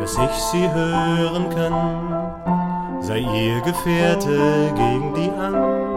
dass 0.00 0.18
ich 0.18 0.34
sie 0.50 0.68
hören 0.72 1.48
kann, 1.50 3.00
sei 3.00 3.18
ihr 3.18 3.60
Gefährte 3.62 4.72
gegen 4.76 5.14
die 5.14 5.30
Angst. 5.30 5.91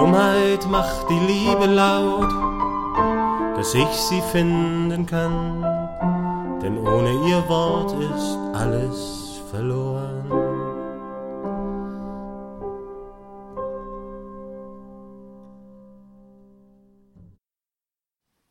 Dummheit 0.00 0.66
macht 0.66 1.10
die 1.10 1.18
Liebe 1.18 1.66
laut, 1.66 2.32
dass 3.54 3.74
ich 3.74 3.86
sie 3.86 4.22
finden 4.32 5.04
kann, 5.04 5.60
denn 6.62 6.78
ohne 6.78 7.10
ihr 7.28 7.46
Wort 7.50 7.92
ist 8.00 8.38
alles 8.54 9.42
verloren. 9.50 10.24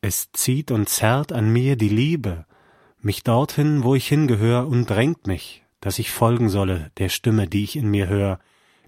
Es 0.02 0.30
zieht 0.30 0.70
und 0.70 0.88
zerrt 0.88 1.32
an 1.32 1.52
mir 1.52 1.74
die 1.74 1.88
Liebe, 1.88 2.46
mich 3.00 3.24
dorthin, 3.24 3.82
wo 3.82 3.96
ich 3.96 4.06
hingehör, 4.06 4.68
und 4.68 4.88
drängt 4.88 5.26
mich, 5.26 5.64
dass 5.80 5.98
ich 5.98 6.12
folgen 6.12 6.48
solle 6.48 6.92
der 6.98 7.08
Stimme, 7.08 7.48
die 7.48 7.64
ich 7.64 7.74
in 7.74 7.90
mir 7.90 8.06
hör, 8.06 8.38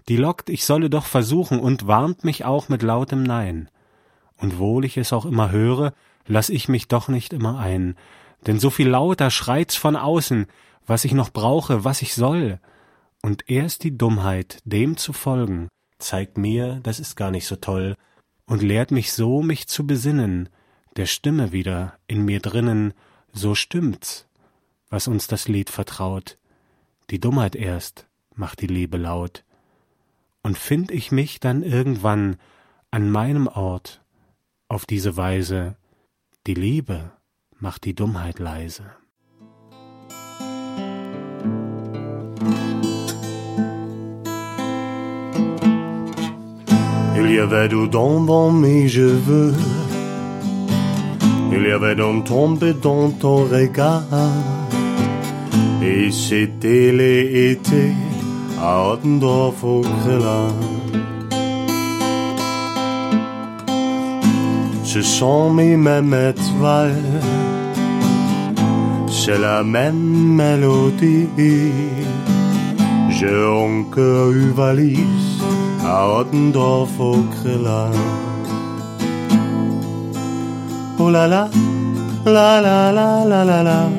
die 0.09 0.17
lockt, 0.17 0.49
ich 0.49 0.65
solle 0.65 0.89
doch 0.89 1.05
versuchen 1.05 1.59
und 1.59 1.87
warnt 1.87 2.23
mich 2.23 2.45
auch 2.45 2.69
mit 2.69 2.83
lautem 2.83 3.23
Nein. 3.23 3.69
Und 4.37 4.57
wohl 4.57 4.85
ich 4.85 4.97
es 4.97 5.13
auch 5.13 5.25
immer 5.25 5.51
höre, 5.51 5.93
lass 6.27 6.49
ich 6.49 6.67
mich 6.67 6.87
doch 6.87 7.07
nicht 7.07 7.33
immer 7.33 7.59
ein, 7.59 7.95
denn 8.45 8.59
so 8.59 8.69
viel 8.69 8.89
lauter 8.89 9.31
schreit's 9.31 9.75
von 9.75 9.95
außen, 9.95 10.47
was 10.85 11.05
ich 11.05 11.13
noch 11.13 11.29
brauche, 11.29 11.85
was 11.85 12.01
ich 12.01 12.13
soll. 12.13 12.59
Und 13.21 13.49
erst 13.49 13.83
die 13.83 13.97
Dummheit, 13.97 14.59
dem 14.65 14.97
zu 14.97 15.13
folgen, 15.13 15.69
zeigt 15.97 16.37
mir, 16.37 16.81
das 16.83 16.99
ist 16.99 17.15
gar 17.15 17.31
nicht 17.31 17.47
so 17.47 17.55
toll, 17.55 17.95
und 18.45 18.61
lehrt 18.61 18.91
mich 18.91 19.13
so, 19.13 19.41
mich 19.41 19.67
zu 19.67 19.87
besinnen, 19.87 20.49
der 20.97 21.05
Stimme 21.05 21.53
wieder 21.53 21.93
in 22.07 22.25
mir 22.25 22.41
drinnen, 22.41 22.93
so 23.31 23.55
stimmt's, 23.55 24.27
was 24.89 25.07
uns 25.07 25.27
das 25.27 25.47
Lied 25.47 25.69
vertraut. 25.69 26.37
Die 27.09 27.19
Dummheit 27.19 27.55
erst 27.55 28.05
macht 28.35 28.59
die 28.59 28.67
Liebe 28.67 28.97
laut 28.97 29.45
und 30.43 30.57
find 30.57 30.91
ich 30.91 31.11
mich 31.11 31.39
dann 31.39 31.63
irgendwann 31.63 32.35
an 32.91 33.09
meinem 33.09 33.47
Ort 33.47 34.01
auf 34.67 34.85
diese 34.85 35.17
Weise, 35.17 35.75
die 36.45 36.53
Liebe 36.53 37.11
macht 37.59 37.85
die 37.85 37.95
Dummheit 37.95 38.39
leise. 38.39 38.83
Il 47.15 47.31
y 47.31 47.39
avait 47.39 47.69
du 47.69 47.87
dents 47.87 48.25
dans 48.25 48.51
mes 48.51 48.89
cheveux, 48.89 49.53
il 51.51 51.63
y 51.65 51.71
avait 51.71 51.95
d'un 51.95 52.21
tombé 52.21 52.73
dans 52.73 53.11
ton 53.11 53.45
regard, 53.45 54.03
et 55.81 56.11
c'était 56.11 56.91
l'été 56.91 57.93
à 58.61 58.91
Ottendorf 58.91 59.63
au 59.63 59.81
Grilland. 59.81 60.53
Ce 64.83 65.01
sont 65.01 65.49
mes 65.51 65.75
mêmes 65.75 66.13
étoiles, 66.13 67.21
c'est 69.09 69.39
la 69.39 69.63
même 69.63 70.35
mélodie. 70.35 71.27
J'ai 73.09 73.45
encore 73.45 74.31
eu 74.31 74.51
valise 74.51 75.41
à 75.85 76.07
Ottendorf 76.19 76.99
au 76.99 77.17
Grilland. 77.33 77.91
Oh 80.99 81.09
la 81.09 81.27
la, 81.27 81.49
la 82.25 82.61
la 82.61 82.91
la 82.91 83.25
la 83.25 83.43
la 83.43 83.63
la, 83.63 83.89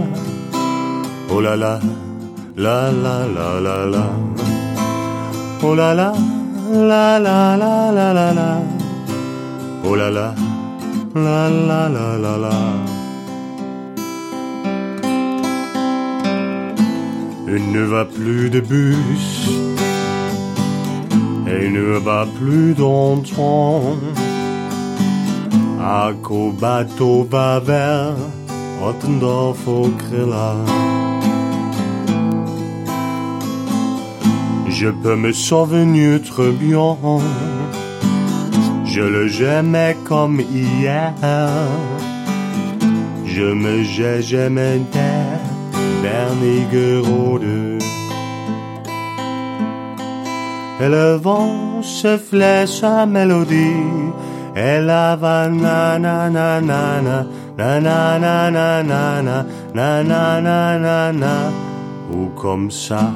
oh 1.30 1.40
la 1.40 1.56
la, 1.56 1.80
la 2.56 2.90
la 2.92 3.26
la 3.26 3.60
la 3.60 3.86
la. 3.86 4.23
Oh 5.66 5.74
la 5.74 5.94
la, 5.94 6.12
la 6.90 7.18
la 7.18 7.56
la 7.56 7.90
la 7.90 8.12
la 8.12 8.32
la. 8.38 8.48
Oh 9.82 9.94
la 9.96 10.10
la, 10.10 10.34
la 11.14 11.48
la 11.68 11.88
la 11.88 12.18
la 12.24 12.34
la. 12.44 12.56
Il 17.48 17.72
ne 17.72 17.82
va 17.92 18.04
plus 18.04 18.50
de 18.50 18.60
bus, 18.60 19.48
et 21.46 21.66
il 21.66 21.72
ne 21.72 21.98
va 21.98 22.26
plus. 22.38 22.74
À 25.80 26.12
qu'au 26.22 26.52
bateau 26.52 27.26
va 27.30 27.58
vers 27.60 28.16
Ottendorf 28.86 29.66
au 29.66 29.88
Grilland. 29.98 31.03
Je 34.74 34.88
peux 34.88 35.14
me 35.14 35.30
souvenir 35.30 36.20
très 36.20 36.50
bien. 36.50 36.96
Je 38.84 39.02
le 39.02 39.28
j'aimais 39.28 39.96
comme 40.04 40.40
hier. 40.40 41.14
Je 43.24 43.44
me 43.62 43.84
j'aimais 43.84 44.80
Bernigerode. 46.02 47.78
Et 50.80 50.88
le 50.88 51.18
vent 51.22 51.80
sifflait 51.82 52.66
sa 52.66 53.06
mélodie. 53.06 53.86
Et 54.56 54.80
la 54.80 55.14
va 55.14 55.48
na 55.48 56.00
na 56.00 56.28
na 56.28 56.60
na 56.60 57.00
na 57.00 57.26
na 57.56 57.78
na 57.78 58.18
na 58.18 58.50
na 58.50 58.82
na 58.82 59.12
na 59.72 60.02
na 60.02 60.78
na 60.78 61.12
na 61.12 61.36
ou 62.12 62.26
comme 62.36 62.72
ça. 62.72 63.12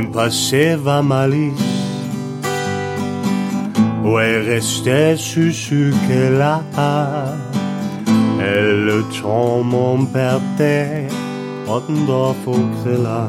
même 0.00 0.12
passeva 0.12 1.02
malice. 1.02 1.52
Ouais, 4.04 4.40
restait 4.50 5.16
susuqué 5.16 6.30
là. 6.38 6.62
Et 8.40 8.62
le 8.88 9.04
temps 9.20 9.62
mon 9.64 10.04
perdait, 10.06 11.08
Ottendorf 11.66 12.42
au 12.46 12.60
Krilla. 12.76 13.28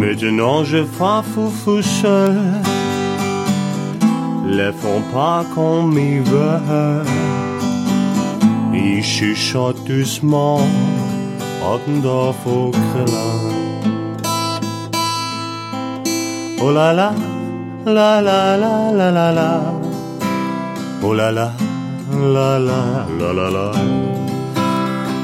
Maintenant 0.00 0.62
je 0.62 0.84
frappe 0.84 1.24
fou 1.32 1.48
fou 1.60 1.80
seul, 1.80 2.38
les 4.56 4.72
font 4.80 5.02
pas 5.14 5.44
comme 5.54 5.98
ils 5.98 6.20
veut, 6.30 7.02
Ils 8.74 9.02
chuchotent 9.02 9.84
doucement. 9.84 10.60
Ottendorf 11.62 12.46
au 12.46 12.70
Kriller. 12.70 13.32
Oh 16.60 16.70
la 16.72 16.92
la, 16.92 17.12
la 17.84 18.20
la 18.20 18.56
la 18.56 18.90
la 18.92 19.10
la 19.10 19.32
la. 19.32 19.48
Oh 21.02 21.14
la 21.14 21.30
la, 21.30 21.52
la 22.34 22.58
la 22.58 22.78
la 23.18 23.32
la 23.38 23.50
la. 23.56 23.66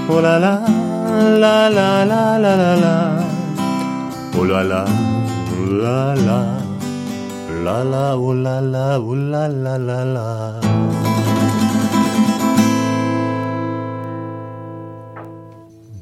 Oh 0.09 0.21
la 0.21 0.39
la, 0.39 0.61
la 1.43 1.69
la 1.69 2.05
la 2.05 2.39
la 2.39 2.57
la 2.57 2.77
la. 2.77 2.95
Oh 4.39 4.45
la 4.45 4.63
la, 4.63 4.85
la 5.83 6.15
la, 6.15 6.39
la 7.65 7.85
la, 7.85 8.17
oh 8.17 8.35
la 8.35 8.61
la, 8.61 8.99
oh 8.99 9.15
la 9.15 9.49
la 9.49 9.77
la 9.79 10.05
la. 10.05 10.92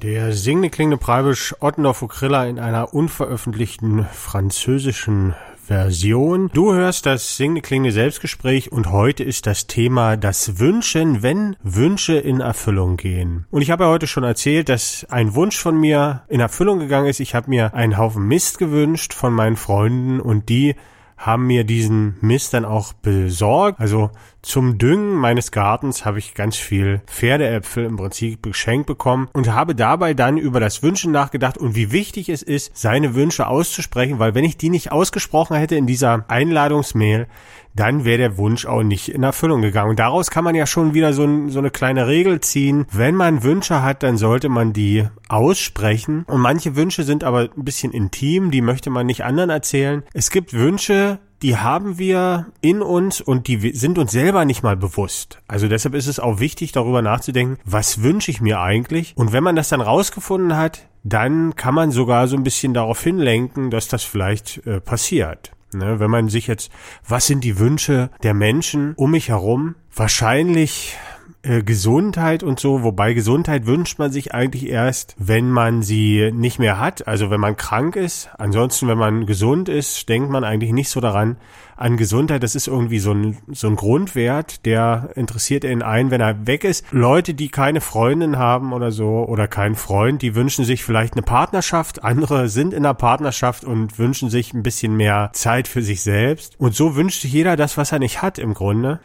Der 0.02 0.32
singende 0.32 0.70
klingende 0.70 0.96
Preibisch 0.96 1.54
Ottendorf 1.60 2.00
Okrilla 2.00 2.46
in 2.46 2.58
einer 2.58 2.94
unveröffentlichten 2.94 4.06
französischen 4.10 5.34
Version. 5.62 6.48
Du 6.54 6.72
hörst 6.72 7.04
das 7.04 7.36
singende 7.36 7.60
klingende 7.60 7.92
Selbstgespräch 7.92 8.72
und 8.72 8.90
heute 8.90 9.24
ist 9.24 9.46
das 9.46 9.66
Thema 9.66 10.16
das 10.16 10.58
Wünschen, 10.58 11.22
wenn 11.22 11.54
Wünsche 11.62 12.14
in 12.14 12.40
Erfüllung 12.40 12.96
gehen. 12.96 13.44
Und 13.50 13.60
ich 13.60 13.70
habe 13.70 13.84
ja 13.84 13.90
heute 13.90 14.06
schon 14.06 14.24
erzählt, 14.24 14.70
dass 14.70 15.06
ein 15.10 15.34
Wunsch 15.34 15.58
von 15.58 15.78
mir 15.78 16.22
in 16.28 16.40
Erfüllung 16.40 16.78
gegangen 16.78 17.06
ist. 17.06 17.20
Ich 17.20 17.34
habe 17.34 17.50
mir 17.50 17.74
einen 17.74 17.98
Haufen 17.98 18.26
Mist 18.26 18.56
gewünscht 18.56 19.12
von 19.12 19.34
meinen 19.34 19.56
Freunden 19.56 20.18
und 20.18 20.48
die 20.48 20.76
haben 21.20 21.46
mir 21.46 21.64
diesen 21.64 22.16
Mist 22.22 22.54
dann 22.54 22.64
auch 22.64 22.94
besorgt. 22.94 23.78
Also 23.78 24.10
zum 24.40 24.78
Düngen 24.78 25.16
meines 25.16 25.52
Gartens 25.52 26.06
habe 26.06 26.18
ich 26.18 26.32
ganz 26.32 26.56
viel 26.56 27.02
Pferdeäpfel 27.06 27.84
im 27.84 27.96
Prinzip 27.96 28.42
geschenkt 28.42 28.86
bekommen 28.86 29.28
und 29.34 29.52
habe 29.52 29.74
dabei 29.74 30.14
dann 30.14 30.38
über 30.38 30.60
das 30.60 30.82
Wünschen 30.82 31.12
nachgedacht 31.12 31.58
und 31.58 31.74
wie 31.74 31.92
wichtig 31.92 32.30
es 32.30 32.42
ist, 32.42 32.74
seine 32.74 33.14
Wünsche 33.14 33.48
auszusprechen, 33.48 34.18
weil 34.18 34.34
wenn 34.34 34.44
ich 34.44 34.56
die 34.56 34.70
nicht 34.70 34.92
ausgesprochen 34.92 35.58
hätte 35.58 35.76
in 35.76 35.86
dieser 35.86 36.24
Einladungsmail, 36.28 37.26
dann 37.74 38.04
wäre 38.04 38.18
der 38.18 38.38
Wunsch 38.38 38.66
auch 38.66 38.82
nicht 38.82 39.08
in 39.08 39.22
Erfüllung 39.22 39.62
gegangen. 39.62 39.90
Und 39.90 39.98
daraus 39.98 40.30
kann 40.30 40.44
man 40.44 40.54
ja 40.54 40.66
schon 40.66 40.94
wieder 40.94 41.12
so, 41.12 41.48
so 41.48 41.58
eine 41.58 41.70
kleine 41.70 42.06
Regel 42.06 42.40
ziehen. 42.40 42.86
Wenn 42.92 43.14
man 43.14 43.42
Wünsche 43.42 43.82
hat, 43.82 44.02
dann 44.02 44.16
sollte 44.16 44.48
man 44.48 44.72
die 44.72 45.06
aussprechen. 45.28 46.24
Und 46.26 46.40
manche 46.40 46.76
Wünsche 46.76 47.04
sind 47.04 47.24
aber 47.24 47.48
ein 47.56 47.64
bisschen 47.64 47.92
intim, 47.92 48.50
die 48.50 48.60
möchte 48.60 48.90
man 48.90 49.06
nicht 49.06 49.24
anderen 49.24 49.50
erzählen. 49.50 50.02
Es 50.12 50.30
gibt 50.30 50.52
Wünsche, 50.52 51.18
die 51.42 51.56
haben 51.56 51.98
wir 51.98 52.46
in 52.60 52.82
uns 52.82 53.20
und 53.20 53.48
die 53.48 53.72
sind 53.72 53.98
uns 53.98 54.12
selber 54.12 54.44
nicht 54.44 54.62
mal 54.62 54.76
bewusst. 54.76 55.38
Also 55.48 55.68
deshalb 55.68 55.94
ist 55.94 56.06
es 56.06 56.20
auch 56.20 56.38
wichtig, 56.38 56.72
darüber 56.72 57.02
nachzudenken, 57.02 57.58
was 57.64 58.02
wünsche 58.02 58.30
ich 58.30 58.40
mir 58.40 58.60
eigentlich? 58.60 59.14
Und 59.16 59.32
wenn 59.32 59.44
man 59.44 59.56
das 59.56 59.70
dann 59.70 59.80
rausgefunden 59.80 60.56
hat, 60.56 60.86
dann 61.02 61.56
kann 61.56 61.74
man 61.74 61.92
sogar 61.92 62.28
so 62.28 62.36
ein 62.36 62.44
bisschen 62.44 62.74
darauf 62.74 63.02
hinlenken, 63.02 63.70
dass 63.70 63.88
das 63.88 64.04
vielleicht 64.04 64.66
äh, 64.66 64.80
passiert. 64.80 65.52
Ne, 65.72 66.00
wenn 66.00 66.10
man 66.10 66.28
sich 66.28 66.46
jetzt, 66.48 66.70
was 67.06 67.26
sind 67.26 67.44
die 67.44 67.58
Wünsche 67.58 68.10
der 68.22 68.34
Menschen 68.34 68.94
um 68.94 69.12
mich 69.12 69.28
herum? 69.28 69.76
Wahrscheinlich 69.94 70.96
äh, 71.42 71.62
Gesundheit 71.62 72.42
und 72.42 72.60
so, 72.60 72.82
wobei 72.82 73.14
Gesundheit 73.14 73.64
wünscht 73.64 73.98
man 73.98 74.12
sich 74.12 74.34
eigentlich 74.34 74.68
erst, 74.68 75.14
wenn 75.18 75.50
man 75.50 75.82
sie 75.82 76.30
nicht 76.32 76.58
mehr 76.58 76.78
hat, 76.78 77.08
also 77.08 77.30
wenn 77.30 77.40
man 77.40 77.56
krank 77.56 77.96
ist. 77.96 78.28
Ansonsten, 78.36 78.88
wenn 78.88 78.98
man 78.98 79.24
gesund 79.24 79.70
ist, 79.70 80.08
denkt 80.10 80.30
man 80.30 80.44
eigentlich 80.44 80.72
nicht 80.72 80.90
so 80.90 81.00
daran 81.00 81.36
an 81.76 81.96
Gesundheit. 81.96 82.42
Das 82.42 82.54
ist 82.54 82.68
irgendwie 82.68 82.98
so 82.98 83.12
ein, 83.12 83.38
so 83.48 83.68
ein 83.68 83.76
Grundwert, 83.76 84.66
der 84.66 85.10
interessiert 85.14 85.64
ihn 85.64 85.82
ein, 85.82 86.10
wenn 86.10 86.20
er 86.20 86.46
weg 86.46 86.62
ist. 86.62 86.84
Leute, 86.90 87.32
die 87.32 87.48
keine 87.48 87.80
Freundin 87.80 88.36
haben 88.36 88.74
oder 88.74 88.92
so 88.92 89.24
oder 89.26 89.48
keinen 89.48 89.76
Freund, 89.76 90.20
die 90.20 90.34
wünschen 90.34 90.66
sich 90.66 90.84
vielleicht 90.84 91.14
eine 91.14 91.22
Partnerschaft. 91.22 92.04
Andere 92.04 92.50
sind 92.50 92.74
in 92.74 92.84
einer 92.84 92.92
Partnerschaft 92.92 93.64
und 93.64 93.98
wünschen 93.98 94.28
sich 94.28 94.52
ein 94.52 94.62
bisschen 94.62 94.94
mehr 94.94 95.30
Zeit 95.32 95.68
für 95.68 95.80
sich 95.80 96.02
selbst. 96.02 96.60
Und 96.60 96.74
so 96.74 96.96
wünscht 96.96 97.22
sich 97.22 97.32
jeder 97.32 97.56
das, 97.56 97.78
was 97.78 97.92
er 97.92 97.98
nicht 97.98 98.20
hat 98.20 98.38
im 98.38 98.52
Grunde. 98.52 99.00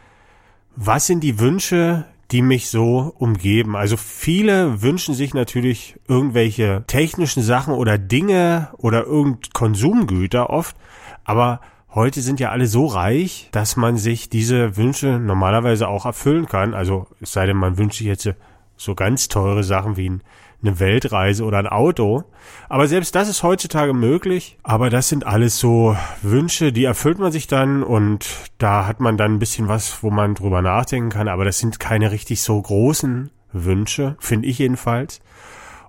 Was 0.76 1.08
sind 1.08 1.22
die 1.22 1.40
Wünsche, 1.40 2.06
die 2.32 2.42
mich 2.42 2.70
so 2.70 3.14
umgeben. 3.18 3.76
Also 3.76 3.98
viele 3.98 4.82
wünschen 4.82 5.14
sich 5.14 5.34
natürlich 5.34 5.96
irgendwelche 6.08 6.84
technischen 6.88 7.44
Sachen 7.44 7.74
oder 7.74 7.98
Dinge 7.98 8.70
oder 8.78 9.06
irgend 9.06 9.54
Konsumgüter 9.54 10.50
oft, 10.50 10.76
aber 11.24 11.62
heute 11.94 12.22
sind 12.22 12.40
ja 12.40 12.50
alle 12.50 12.68
so 12.68 12.86
reich, 12.88 13.50
dass 13.52 13.76
man 13.78 13.98
sich 13.98 14.30
diese 14.30 14.76
Wünsche 14.76 15.20
normalerweise 15.20 15.88
auch 15.88 16.06
erfüllen 16.06 16.46
kann. 16.46 16.74
Also 16.74 17.08
es 17.22 17.32
sei 17.32 17.46
denn, 17.46 17.58
man 17.58 17.78
wünscht 17.78 17.98
sich 18.00 18.08
jetzt 18.08 18.30
so 18.78 18.96
ganz 18.96 19.30
teure 19.30 19.64
Sachen 19.64 19.96
wie 19.98 20.10
ein 20.10 20.24
eine 20.62 20.80
Weltreise 20.80 21.44
oder 21.44 21.60
ein 21.60 21.68
Auto. 21.68 22.24
Aber 22.70 22.88
selbst 22.88 23.16
das 23.16 23.30
ist 23.30 23.44
heutzutage 23.44 23.94
möglich. 23.94 24.58
Aber 24.64 24.90
das 24.90 25.10
sind 25.10 25.26
alles 25.26 25.60
so 25.60 25.96
Wünsche, 26.22 26.72
die 26.72 26.86
erfüllt 26.86 27.20
man 27.20 27.32
sich 27.32 27.48
dann 27.48 27.84
und 27.84 28.28
da 28.58 28.88
hat 28.88 29.00
man 29.00 29.18
dann 29.18 29.34
ein 29.34 29.40
bisschen 29.40 29.68
was, 29.68 30.04
wo 30.04 30.10
man 30.10 30.36
drüber 30.36 30.62
nachdenken 30.62 31.10
kann. 31.10 31.28
Aber 31.28 31.46
das 31.46 31.60
sind 31.60 31.80
keine 31.80 32.12
richtig 32.12 32.42
so 32.42 32.62
großen 32.62 33.32
Wünsche, 33.52 34.16
finde 34.20 34.48
ich 34.48 34.60
jedenfalls. 34.60 35.22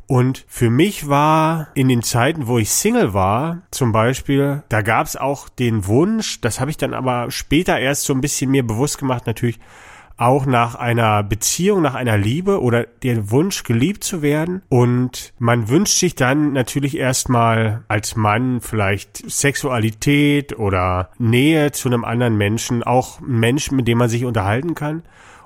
Und 0.09 0.45
für 0.47 0.71
mich 0.71 1.09
war 1.09 1.69
in 1.75 1.89
den 1.89 2.03
Zeiten, 2.03 2.47
wo 2.47 2.59
ich 2.59 2.71
Single 2.71 3.13
war, 3.13 3.63
zum 3.73 3.91
Beispiel, 3.91 4.63
da 4.69 4.83
gab 4.83 5.07
es 5.07 5.17
auch 5.17 5.49
den 5.49 5.87
Wunsch, 5.87 6.41
das 6.41 6.61
habe 6.61 6.71
ich 6.71 6.77
dann 6.77 6.95
aber 6.95 7.33
später 7.33 7.79
erst 7.79 8.05
so 8.05 8.13
ein 8.13 8.21
bisschen 8.21 8.53
mir 8.53 8.65
bewusst 8.65 8.99
gemacht, 8.99 9.27
natürlich, 9.27 9.59
auch 10.17 10.47
nach 10.47 10.75
einer 10.75 11.23
Beziehung, 11.23 11.83
nach 11.83 11.95
einer 11.95 12.17
Liebe 12.17 12.63
oder 12.63 12.85
den 13.03 13.31
Wunsch, 13.31 13.65
geliebt 13.65 14.05
zu 14.05 14.23
werden. 14.23 14.63
Und 14.69 15.33
man 15.39 15.69
wünscht 15.69 15.99
sich 15.99 16.15
dann 16.15 16.53
natürlich 16.53 16.97
erstmal 16.97 17.85
als 17.89 18.17
Mann 18.17 18.61
vielleicht 18.61 19.31
Sexualität 19.31 20.59
oder 20.59 21.11
Nähe 21.19 21.73
zu 21.73 21.89
einem 21.89 22.05
anderen 22.05 22.37
Menschen, 22.37 22.83
auch 22.83 23.21
einen 23.21 23.41
Menschen, 23.41 23.77
mit 23.77 23.89
dem 23.89 23.99
man 23.99 24.09
sich 24.09 24.25
unterhalten 24.25 24.75
kann. 24.75 25.03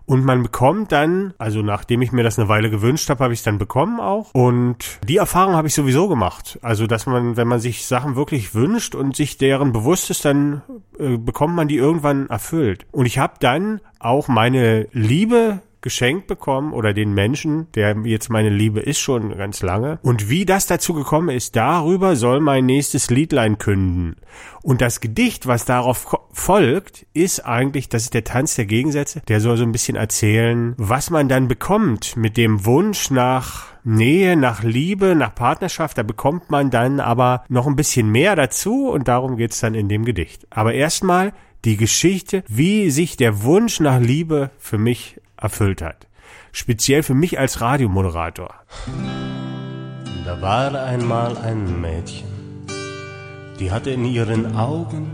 Und 0.06 0.24
man 0.24 0.42
bekommt 0.42 0.92
dann, 0.92 1.34
also 1.38 1.62
nachdem 1.62 2.02
ich 2.02 2.12
mir 2.12 2.22
das 2.22 2.38
eine 2.38 2.48
Weile 2.48 2.70
gewünscht 2.70 3.08
habe, 3.10 3.24
habe 3.24 3.32
ich 3.32 3.40
es 3.40 3.44
dann 3.44 3.58
bekommen 3.58 4.00
auch. 4.00 4.30
Und 4.34 4.98
die 5.08 5.18
Erfahrung 5.18 5.54
habe 5.54 5.68
ich 5.68 5.74
sowieso 5.74 6.08
gemacht. 6.08 6.58
Also, 6.62 6.86
dass 6.86 7.06
man, 7.06 7.36
wenn 7.36 7.48
man 7.48 7.60
sich 7.60 7.86
Sachen 7.86 8.16
wirklich 8.16 8.54
wünscht 8.54 8.94
und 8.94 9.14
sich 9.16 9.38
deren 9.38 9.72
bewusst 9.72 10.10
ist, 10.10 10.24
dann 10.24 10.62
äh, 10.98 11.16
bekommt 11.16 11.54
man 11.54 11.68
die 11.68 11.76
irgendwann 11.76 12.28
erfüllt. 12.28 12.86
Und 12.92 13.06
ich 13.06 13.18
habe 13.18 13.34
dann 13.40 13.80
auch 13.98 14.28
meine 14.28 14.88
Liebe 14.92 15.60
geschenkt 15.82 16.26
bekommen 16.26 16.72
oder 16.72 16.92
den 16.92 17.12
Menschen, 17.14 17.70
der 17.74 17.96
jetzt 18.04 18.30
meine 18.30 18.50
Liebe 18.50 18.80
ist 18.80 18.98
schon 18.98 19.36
ganz 19.36 19.62
lange. 19.62 19.98
Und 20.02 20.28
wie 20.28 20.44
das 20.44 20.66
dazu 20.66 20.94
gekommen 20.94 21.30
ist, 21.30 21.56
darüber 21.56 22.16
soll 22.16 22.40
mein 22.40 22.66
nächstes 22.66 23.10
Liedlein 23.10 23.58
künden. 23.58 24.16
Und 24.62 24.80
das 24.80 25.00
Gedicht, 25.00 25.46
was 25.46 25.64
darauf 25.64 26.16
folgt, 26.32 27.06
ist 27.14 27.40
eigentlich, 27.40 27.88
das 27.88 28.04
ist 28.04 28.14
der 28.14 28.24
Tanz 28.24 28.56
der 28.56 28.66
Gegensätze, 28.66 29.22
der 29.28 29.40
soll 29.40 29.56
so 29.56 29.64
ein 29.64 29.72
bisschen 29.72 29.96
erzählen, 29.96 30.74
was 30.76 31.10
man 31.10 31.28
dann 31.28 31.48
bekommt 31.48 32.16
mit 32.16 32.36
dem 32.36 32.64
Wunsch 32.64 33.10
nach 33.10 33.70
Nähe, 33.82 34.36
nach 34.36 34.62
Liebe, 34.62 35.14
nach 35.14 35.34
Partnerschaft, 35.34 35.96
da 35.96 36.02
bekommt 36.02 36.50
man 36.50 36.70
dann 36.70 37.00
aber 37.00 37.44
noch 37.48 37.66
ein 37.66 37.76
bisschen 37.76 38.10
mehr 38.10 38.36
dazu 38.36 38.90
und 38.90 39.08
darum 39.08 39.36
geht's 39.36 39.60
dann 39.60 39.74
in 39.74 39.88
dem 39.88 40.04
Gedicht. 40.04 40.46
Aber 40.50 40.74
erstmal 40.74 41.32
die 41.64 41.76
Geschichte, 41.76 42.42
wie 42.48 42.90
sich 42.90 43.16
der 43.16 43.42
Wunsch 43.42 43.80
nach 43.80 44.00
Liebe 44.00 44.50
für 44.58 44.78
mich 44.78 45.20
erfüllt 45.40 45.82
hat. 45.82 46.06
Speziell 46.52 47.02
für 47.02 47.14
mich 47.14 47.38
als 47.38 47.60
Radiomoderator. 47.60 48.54
Da 50.24 50.40
war 50.40 50.74
einmal 50.74 51.36
ein 51.38 51.80
Mädchen, 51.80 52.28
die 53.58 53.72
hatte 53.72 53.90
in 53.90 54.04
ihren 54.04 54.54
Augen 54.56 55.10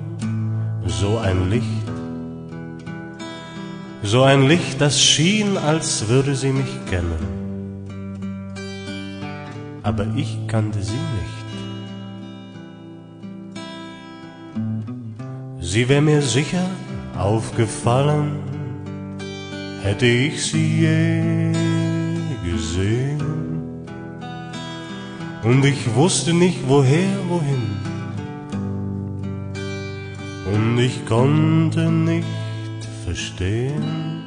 so 0.86 1.18
ein 1.18 1.50
Licht, 1.50 1.64
so 4.02 4.22
ein 4.22 4.46
Licht, 4.46 4.80
das 4.80 5.02
schien, 5.02 5.56
als 5.56 6.08
würde 6.08 6.34
sie 6.34 6.52
mich 6.52 6.84
kennen. 6.86 7.36
Aber 9.82 10.06
ich 10.16 10.46
kannte 10.48 10.82
sie 10.82 10.92
nicht. 10.92 11.36
Sie 15.60 15.88
wäre 15.88 16.02
mir 16.02 16.22
sicher 16.22 16.64
aufgefallen, 17.18 18.45
hätte 19.86 20.06
ich 20.06 20.44
sie 20.44 20.80
je 20.80 21.52
gesehen. 22.44 23.20
Und 25.44 25.64
ich 25.64 25.94
wusste 25.94 26.34
nicht 26.34 26.58
woher, 26.66 27.16
wohin. 27.28 27.66
Und 30.52 30.78
ich 30.78 31.06
konnte 31.06 31.88
nicht 31.90 32.26
verstehen. 33.04 34.24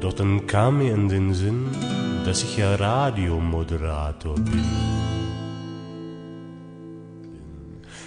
Doch 0.00 0.12
dann 0.12 0.46
kam 0.46 0.78
mir 0.78 0.94
in 0.94 1.08
den 1.08 1.34
Sinn, 1.34 1.66
dass 2.24 2.44
ich 2.44 2.56
ja 2.56 2.76
Radiomoderator 2.76 4.36
bin. 4.36 4.64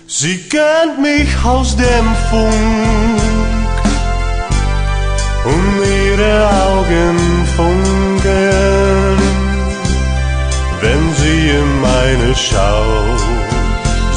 Sie 0.07 0.38
kennt 0.38 1.01
mich 1.01 1.31
aus 1.43 1.75
dem 1.75 2.07
Funk 2.29 3.46
ihre 6.17 6.49
Augen 6.65 7.17
funkeln, 7.56 9.17
wenn 10.82 11.13
sie 11.15 11.49
in 11.49 11.82
meine 11.82 12.36
schaut. 12.36 13.21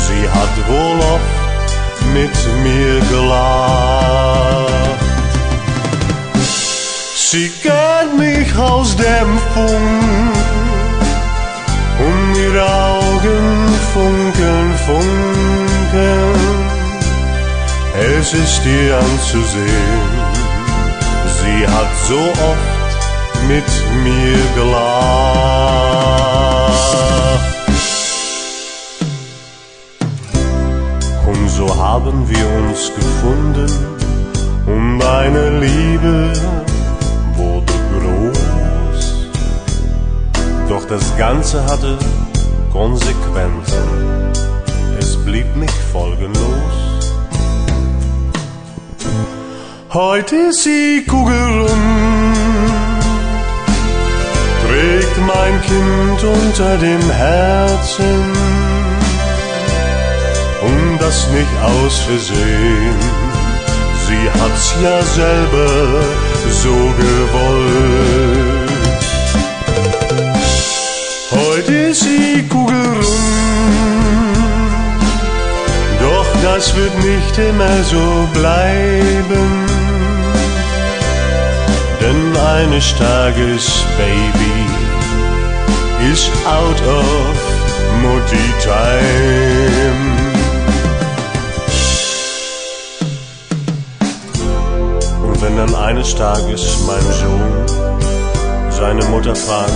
Sie 0.06 0.28
hat 0.28 0.68
wohl 0.68 0.98
oft 1.14 2.06
mit 2.14 2.36
mir 2.62 3.00
gelacht. 3.10 4.70
Sie 7.16 7.50
kennt 7.62 8.18
mich 8.18 8.56
aus 8.56 8.96
dem 8.96 9.38
Funk 9.54 10.34
und 12.06 12.36
ihre 12.36 12.66
Augen 12.66 13.68
funkeln, 13.92 14.74
funkeln. 14.86 16.40
Es 18.18 18.32
ist 18.32 18.64
ihr 18.64 18.96
anzusehen, 18.96 20.29
sie 21.50 21.66
hat 21.66 21.90
so 22.08 22.20
oft 22.50 22.70
mit 23.48 23.68
mir 24.04 24.38
gelacht. 24.54 24.90
Und 31.26 31.48
so 31.48 31.66
haben 31.76 32.28
wir 32.28 32.46
uns 32.60 32.92
gefunden 32.94 33.70
und 34.66 35.02
eine 35.02 35.60
Liebe 35.60 36.32
wurde 37.36 37.72
groß. 37.94 39.02
Doch 40.68 40.84
das 40.86 41.16
Ganze 41.16 41.64
hatte 41.64 41.98
Konsequenzen, 42.72 43.86
es 44.98 45.16
blieb 45.24 45.56
nicht 45.56 45.80
folgenlos. 45.92 46.89
Heute 49.92 50.37
ist 50.37 50.62
sie 50.62 51.05
kugelrund, 51.05 51.68
trägt 54.64 55.18
mein 55.26 55.61
Kind 55.62 56.22
unter 56.22 56.79
dem 56.79 57.11
Herzen 57.11 58.22
und 60.62 60.98
das 61.00 61.29
nicht 61.33 61.57
aus 61.61 61.98
Versehen. 61.98 62.94
Sie 64.07 64.31
hat's 64.40 64.76
ja 64.81 65.03
selber 65.03 66.05
so 66.53 66.76
gewollt. 67.03 68.70
Heute 71.33 71.72
ist 71.72 72.03
sie 72.05 72.46
kugelrund, 72.48 73.05
doch 76.00 76.26
das 76.44 76.76
wird 76.76 76.96
nicht 77.03 77.38
immer 77.38 77.83
so 77.83 78.29
bleiben. 78.33 79.69
Eines 82.60 82.94
Tages, 82.98 83.84
Baby, 83.96 84.66
is 86.12 86.28
out 86.44 86.78
of 86.82 87.34
Mutti 88.02 88.52
time. 88.60 90.00
Und 95.24 95.40
wenn 95.40 95.56
dann 95.56 95.74
eines 95.74 96.14
Tages 96.14 96.84
mein 96.86 97.00
Sohn 97.00 97.66
seine 98.68 99.06
Mutter 99.06 99.34
fragt, 99.34 99.72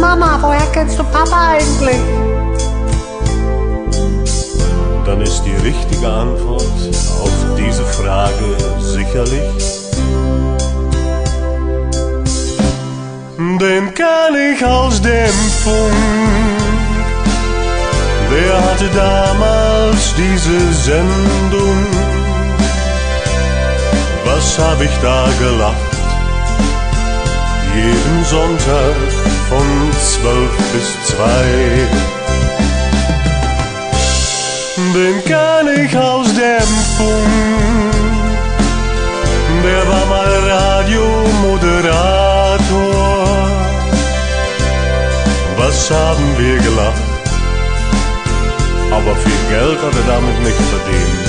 Mama, 0.00 0.38
woher 0.42 0.66
kennst 0.72 0.98
du 0.98 1.04
Papa 1.04 1.50
eigentlich? 1.50 2.00
dann 5.06 5.22
ist 5.22 5.42
die 5.42 5.54
richtige 5.66 6.08
Antwort 6.08 6.64
auf 7.22 7.56
diese 7.56 7.84
Frage 7.84 8.56
sicherlich. 8.80 9.77
Den 13.38 13.94
kenn 13.94 14.34
ich 14.52 14.66
aus 14.66 15.00
dem 15.00 15.32
Funk. 15.62 15.94
Wer 18.30 18.64
hatte 18.64 18.88
damals 18.92 20.12
diese 20.16 20.72
Sendung? 20.72 21.86
Was 24.24 24.58
hab 24.58 24.82
ich 24.82 24.90
da 25.00 25.28
gelacht? 25.38 25.76
Jeden 27.76 28.24
Sonntag 28.24 28.96
von 29.48 29.92
zwölf 29.92 30.56
bis 30.72 31.00
zwei. 31.06 31.44
Den 34.96 35.22
kenn 35.24 35.68
ich 35.84 35.96
aus 35.96 36.34
dem 36.34 36.68
Funk. 36.96 37.94
Der 39.62 39.86
war 39.86 40.06
mal 40.06 40.34
Radiomoderator. 40.50 42.97
Was 45.68 45.90
haben 45.90 46.28
wir 46.38 46.56
gelacht? 46.68 47.02
Aber 48.90 49.14
viel 49.24 49.42
Geld 49.50 49.78
hat 49.84 49.94
er 50.00 50.06
damit 50.14 50.38
nicht 50.46 50.62
verdient. 50.72 51.26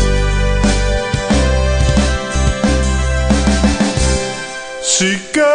Sie 4.96 5.18
kennt 5.38 5.50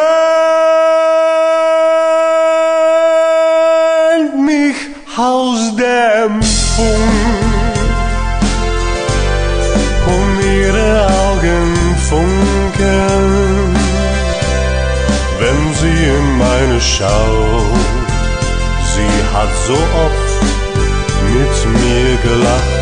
mich 4.53 4.79
aus 5.17 5.61
dem 5.77 6.33
Funk 6.75 7.79
und 10.15 10.35
ihre 10.61 10.91
Augen 11.23 11.71
funkeln, 12.11 13.77
wenn 15.41 15.61
sie 15.81 16.01
in 16.19 16.27
meine 16.37 16.79
schaut. 16.81 17.64
Hat 19.35 19.49
so 19.67 19.73
oft 19.73 20.43
mit 21.35 21.83
mir 21.83 22.17
gelacht. 22.23 22.74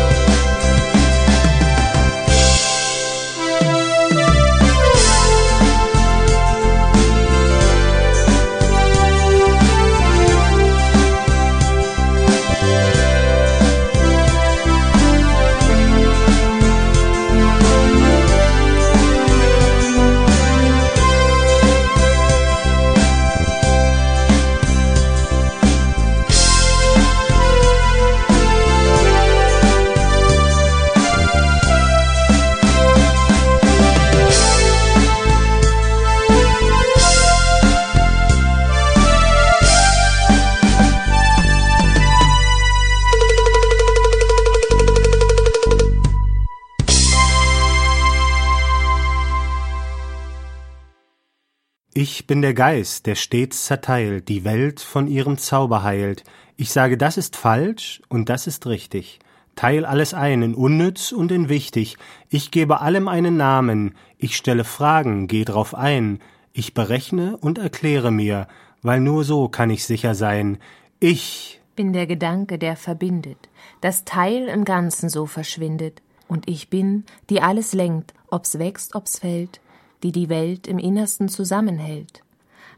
Bin 52.33 52.41
der 52.41 52.55
Geist, 52.55 53.05
der 53.05 53.13
stets 53.13 53.65
zerteilt, 53.65 54.27
die 54.27 54.43
Welt 54.43 54.79
von 54.79 55.05
ihrem 55.05 55.37
Zauber 55.37 55.83
heilt. 55.83 56.23
Ich 56.57 56.71
sage, 56.71 56.97
das 56.97 57.15
ist 57.15 57.35
falsch 57.35 58.01
und 58.09 58.27
das 58.27 58.47
ist 58.47 58.65
richtig. 58.65 59.19
Teil 59.55 59.85
alles 59.85 60.15
ein 60.15 60.41
in 60.41 60.55
unnütz 60.55 61.11
und 61.11 61.31
in 61.31 61.47
wichtig. 61.47 61.95
Ich 62.29 62.49
gebe 62.49 62.81
allem 62.81 63.07
einen 63.07 63.37
Namen. 63.37 63.93
Ich 64.17 64.35
stelle 64.35 64.63
Fragen, 64.63 65.27
geh 65.27 65.45
drauf 65.45 65.75
ein. 65.75 66.21
Ich 66.53 66.73
berechne 66.73 67.37
und 67.37 67.59
erkläre 67.59 68.09
mir, 68.09 68.47
weil 68.81 68.99
nur 68.99 69.23
so 69.23 69.47
kann 69.47 69.69
ich 69.69 69.85
sicher 69.85 70.15
sein. 70.15 70.57
Ich 70.99 71.61
bin 71.75 71.93
der 71.93 72.07
Gedanke, 72.07 72.57
der 72.57 72.77
verbindet, 72.77 73.47
das 73.79 74.05
Teil 74.05 74.47
im 74.47 74.65
Ganzen 74.65 75.07
so 75.07 75.27
verschwindet. 75.27 76.01
Und 76.27 76.49
ich 76.49 76.71
bin, 76.71 77.03
die 77.29 77.43
alles 77.43 77.73
lenkt, 77.73 78.15
ob's 78.31 78.57
wächst, 78.57 78.95
ob's 78.95 79.19
fällt, 79.19 79.61
die 80.01 80.11
die 80.11 80.29
Welt 80.29 80.65
im 80.65 80.79
Innersten 80.79 81.29
zusammenhält. 81.29 82.22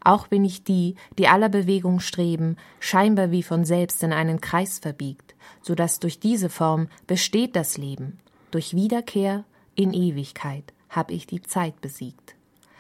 Auch 0.05 0.27
bin 0.27 0.45
ich 0.45 0.63
die, 0.63 0.95
die 1.17 1.27
aller 1.27 1.49
Bewegung 1.49 1.99
streben, 1.99 2.57
scheinbar 2.79 3.31
wie 3.31 3.41
von 3.41 3.65
selbst 3.65 4.03
in 4.03 4.13
einen 4.13 4.39
Kreis 4.39 4.77
verbiegt, 4.77 5.35
so 5.63 5.73
dass 5.73 5.99
durch 5.99 6.19
diese 6.19 6.49
Form 6.49 6.87
besteht 7.07 7.55
das 7.55 7.77
Leben. 7.77 8.19
Durch 8.51 8.75
Wiederkehr 8.75 9.45
in 9.73 9.93
Ewigkeit 9.93 10.73
hab 10.91 11.09
ich 11.09 11.25
die 11.25 11.41
Zeit 11.41 11.81
besiegt. 11.81 12.35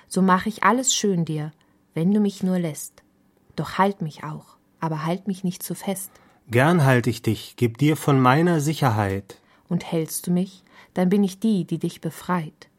So 0.07 0.21
mach 0.21 0.45
ich 0.45 0.63
alles 0.63 0.93
schön 0.93 1.25
dir, 1.25 1.51
wenn 1.95 2.13
du 2.13 2.19
mich 2.19 2.43
nur 2.43 2.59
lässt. 2.59 3.01
Doch 3.55 3.79
halt 3.79 4.03
mich 4.03 4.23
auch, 4.23 4.57
aber 4.79 5.03
halt 5.03 5.27
mich 5.27 5.43
nicht 5.43 5.63
zu 5.63 5.73
fest. 5.73 6.11
Gern 6.51 6.85
halt 6.85 7.07
ich 7.07 7.23
dich, 7.23 7.55
geb 7.55 7.79
dir 7.79 7.97
von 7.97 8.19
meiner 8.19 8.61
Sicherheit. 8.61 9.41
Und 9.67 9.91
hältst 9.91 10.27
du 10.27 10.31
mich, 10.31 10.63
dann 10.93 11.09
bin 11.09 11.23
ich 11.23 11.39
die, 11.39 11.65
die 11.65 11.79
dich 11.79 12.01
befreit. 12.01 12.69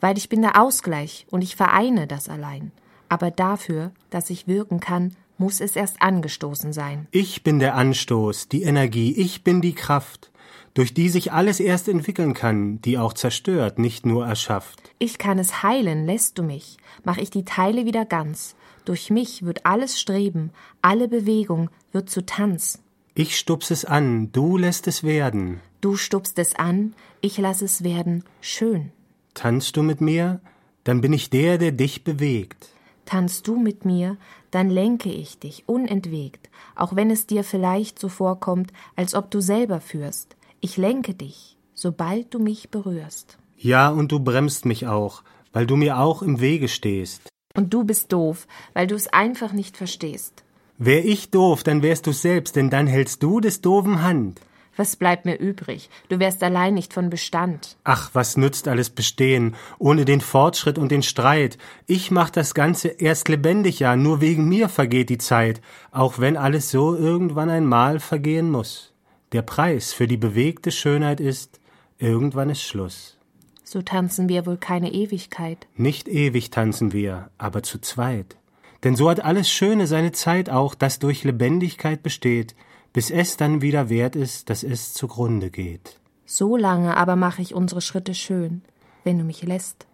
Weil 0.00 0.16
ich 0.16 0.28
bin 0.28 0.42
der 0.42 0.62
Ausgleich 0.62 1.26
und 1.28 1.42
ich 1.42 1.56
vereine 1.56 2.06
das 2.06 2.28
allein. 2.28 2.70
Aber 3.14 3.30
dafür, 3.30 3.92
dass 4.10 4.28
ich 4.28 4.48
wirken 4.48 4.80
kann, 4.80 5.14
muss 5.38 5.60
es 5.60 5.76
erst 5.76 6.02
angestoßen 6.02 6.72
sein. 6.72 7.06
Ich 7.12 7.44
bin 7.44 7.60
der 7.60 7.76
Anstoß, 7.76 8.48
die 8.48 8.64
Energie, 8.64 9.12
ich 9.12 9.44
bin 9.44 9.60
die 9.60 9.72
Kraft, 9.72 10.32
durch 10.74 10.94
die 10.94 11.08
sich 11.08 11.30
alles 11.30 11.60
erst 11.60 11.86
entwickeln 11.86 12.34
kann, 12.34 12.82
die 12.82 12.98
auch 12.98 13.12
zerstört, 13.12 13.78
nicht 13.78 14.04
nur 14.04 14.26
erschafft. 14.26 14.82
Ich 14.98 15.16
kann 15.16 15.38
es 15.38 15.62
heilen, 15.62 16.06
lässt 16.06 16.38
du 16.38 16.42
mich, 16.42 16.76
mach 17.04 17.18
ich 17.18 17.30
die 17.30 17.44
Teile 17.44 17.86
wieder 17.86 18.04
ganz. 18.04 18.56
Durch 18.84 19.10
mich 19.10 19.44
wird 19.44 19.64
alles 19.64 20.00
Streben, 20.00 20.50
alle 20.82 21.06
Bewegung 21.06 21.70
wird 21.92 22.10
zu 22.10 22.26
Tanz. 22.26 22.82
Ich 23.14 23.38
stups 23.38 23.70
es 23.70 23.84
an, 23.84 24.32
du 24.32 24.56
lässt 24.56 24.88
es 24.88 25.04
werden. 25.04 25.60
Du 25.80 25.94
stupst 25.94 26.36
es 26.40 26.56
an, 26.56 26.96
ich 27.20 27.38
lass 27.38 27.62
es 27.62 27.84
werden 27.84 28.24
schön. 28.40 28.90
Tanzt 29.34 29.76
du 29.76 29.84
mit 29.84 30.00
mir, 30.00 30.40
dann 30.82 31.00
bin 31.00 31.12
ich 31.12 31.30
der, 31.30 31.58
der 31.58 31.70
dich 31.70 32.02
bewegt. 32.02 32.73
Tanzt 33.04 33.46
du 33.48 33.56
mit 33.56 33.84
mir, 33.84 34.16
dann 34.50 34.70
lenke 34.70 35.10
ich 35.10 35.38
dich 35.38 35.64
unentwegt, 35.66 36.48
auch 36.74 36.96
wenn 36.96 37.10
es 37.10 37.26
dir 37.26 37.44
vielleicht 37.44 37.98
so 37.98 38.08
vorkommt, 38.08 38.72
als 38.96 39.14
ob 39.14 39.30
du 39.30 39.40
selber 39.40 39.80
führst. 39.80 40.36
Ich 40.60 40.76
lenke 40.76 41.14
dich, 41.14 41.56
sobald 41.74 42.32
du 42.32 42.38
mich 42.38 42.70
berührst. 42.70 43.38
Ja, 43.56 43.90
und 43.90 44.12
du 44.12 44.20
bremst 44.20 44.64
mich 44.64 44.86
auch, 44.86 45.22
weil 45.52 45.66
du 45.66 45.76
mir 45.76 45.98
auch 45.98 46.22
im 46.22 46.40
Wege 46.40 46.68
stehst. 46.68 47.28
Und 47.54 47.72
du 47.72 47.84
bist 47.84 48.12
doof, 48.12 48.46
weil 48.72 48.86
du 48.86 48.94
es 48.94 49.08
einfach 49.08 49.52
nicht 49.52 49.76
verstehst. 49.76 50.44
Wär 50.78 51.04
ich 51.04 51.30
doof, 51.30 51.62
dann 51.62 51.82
wärst 51.82 52.06
du 52.06 52.12
selbst, 52.12 52.56
denn 52.56 52.68
dann 52.68 52.86
hältst 52.86 53.22
du 53.22 53.40
des 53.40 53.60
doofen 53.60 54.02
Hand. 54.02 54.40
Was 54.76 54.96
bleibt 54.96 55.24
mir 55.24 55.38
übrig? 55.38 55.88
Du 56.08 56.18
wärst 56.18 56.42
allein 56.42 56.74
nicht 56.74 56.92
von 56.92 57.08
Bestand. 57.08 57.76
Ach, 57.84 58.10
was 58.12 58.36
nützt 58.36 58.66
alles 58.66 58.90
Bestehen, 58.90 59.54
ohne 59.78 60.04
den 60.04 60.20
Fortschritt 60.20 60.78
und 60.78 60.90
den 60.90 61.02
Streit? 61.02 61.58
Ich 61.86 62.10
mach 62.10 62.30
das 62.30 62.54
Ganze 62.54 62.88
erst 62.88 63.28
lebendig, 63.28 63.78
ja, 63.78 63.94
nur 63.94 64.20
wegen 64.20 64.48
mir 64.48 64.68
vergeht 64.68 65.10
die 65.10 65.18
Zeit, 65.18 65.60
auch 65.92 66.18
wenn 66.18 66.36
alles 66.36 66.70
so 66.70 66.96
irgendwann 66.96 67.50
einmal 67.50 68.00
vergehen 68.00 68.50
muss. 68.50 68.92
Der 69.32 69.42
Preis 69.42 69.92
für 69.92 70.08
die 70.08 70.16
bewegte 70.16 70.72
Schönheit 70.72 71.20
ist, 71.20 71.60
irgendwann 71.98 72.50
ist 72.50 72.62
Schluss. 72.62 73.16
So 73.62 73.80
tanzen 73.82 74.28
wir 74.28 74.44
wohl 74.46 74.56
keine 74.56 74.92
Ewigkeit. 74.92 75.66
Nicht 75.76 76.08
ewig 76.08 76.50
tanzen 76.50 76.92
wir, 76.92 77.30
aber 77.38 77.62
zu 77.62 77.80
zweit. 77.80 78.36
Denn 78.84 78.96
so 78.96 79.08
hat 79.08 79.24
alles 79.24 79.48
Schöne 79.48 79.86
seine 79.86 80.12
Zeit 80.12 80.50
auch, 80.50 80.74
das 80.74 80.98
durch 80.98 81.24
Lebendigkeit 81.24 82.02
besteht, 82.02 82.54
bis 82.94 83.10
es 83.10 83.36
dann 83.36 83.60
wieder 83.60 83.90
wert 83.90 84.16
ist, 84.16 84.48
dass 84.48 84.62
es 84.62 84.94
zugrunde 84.94 85.50
geht. 85.50 85.98
So 86.24 86.56
lange 86.56 86.96
aber 86.96 87.16
mache 87.16 87.42
ich 87.42 87.54
unsere 87.54 87.82
Schritte 87.82 88.14
schön, 88.14 88.62
wenn 89.02 89.18
du 89.18 89.24
mich 89.24 89.42
lässt. 89.42 89.86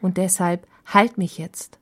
Und 0.00 0.16
deshalb 0.16 0.66
halt 0.86 1.18
mich 1.18 1.36
jetzt, 1.36 1.78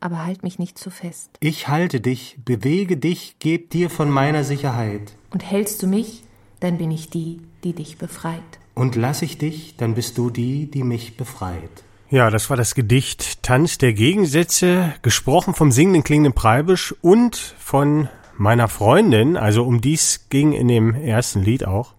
aber 0.00 0.24
halt 0.24 0.42
mich 0.42 0.58
nicht 0.58 0.78
zu 0.78 0.90
fest. 0.90 1.30
Ich 1.40 1.68
halte 1.68 2.00
dich, 2.00 2.38
bewege 2.44 2.96
dich, 2.96 3.36
geb 3.40 3.70
dir 3.70 3.90
von 3.90 4.10
meiner 4.10 4.44
Sicherheit. 4.44 5.12
Und 5.30 5.44
hältst 5.44 5.82
du 5.82 5.86
mich, 5.86 6.22
dann 6.60 6.78
bin 6.78 6.90
ich 6.90 7.10
die, 7.10 7.40
die 7.64 7.72
dich 7.74 7.98
befreit. 7.98 8.40
Und 8.74 8.94
lass 8.94 9.22
ich 9.22 9.38
dich, 9.38 9.76
dann 9.76 9.94
bist 9.94 10.16
du 10.16 10.30
die, 10.30 10.70
die 10.70 10.84
mich 10.84 11.16
befreit. 11.16 11.84
Ja, 12.10 12.30
das 12.30 12.48
war 12.48 12.56
das 12.56 12.74
Gedicht 12.74 13.42
Tanz 13.42 13.78
der 13.78 13.92
Gegensätze, 13.92 14.94
gesprochen 15.02 15.54
vom 15.54 15.72
singenden 15.72 16.04
klingenden 16.04 16.34
Preibisch 16.34 16.94
und 17.00 17.36
von 17.36 18.08
meiner 18.36 18.68
Freundin, 18.68 19.36
also 19.36 19.64
um 19.64 19.80
dies 19.80 20.26
ging 20.30 20.52
in 20.52 20.68
dem 20.68 20.94
ersten 20.94 21.42
Lied 21.42 21.66
auch. 21.66 21.94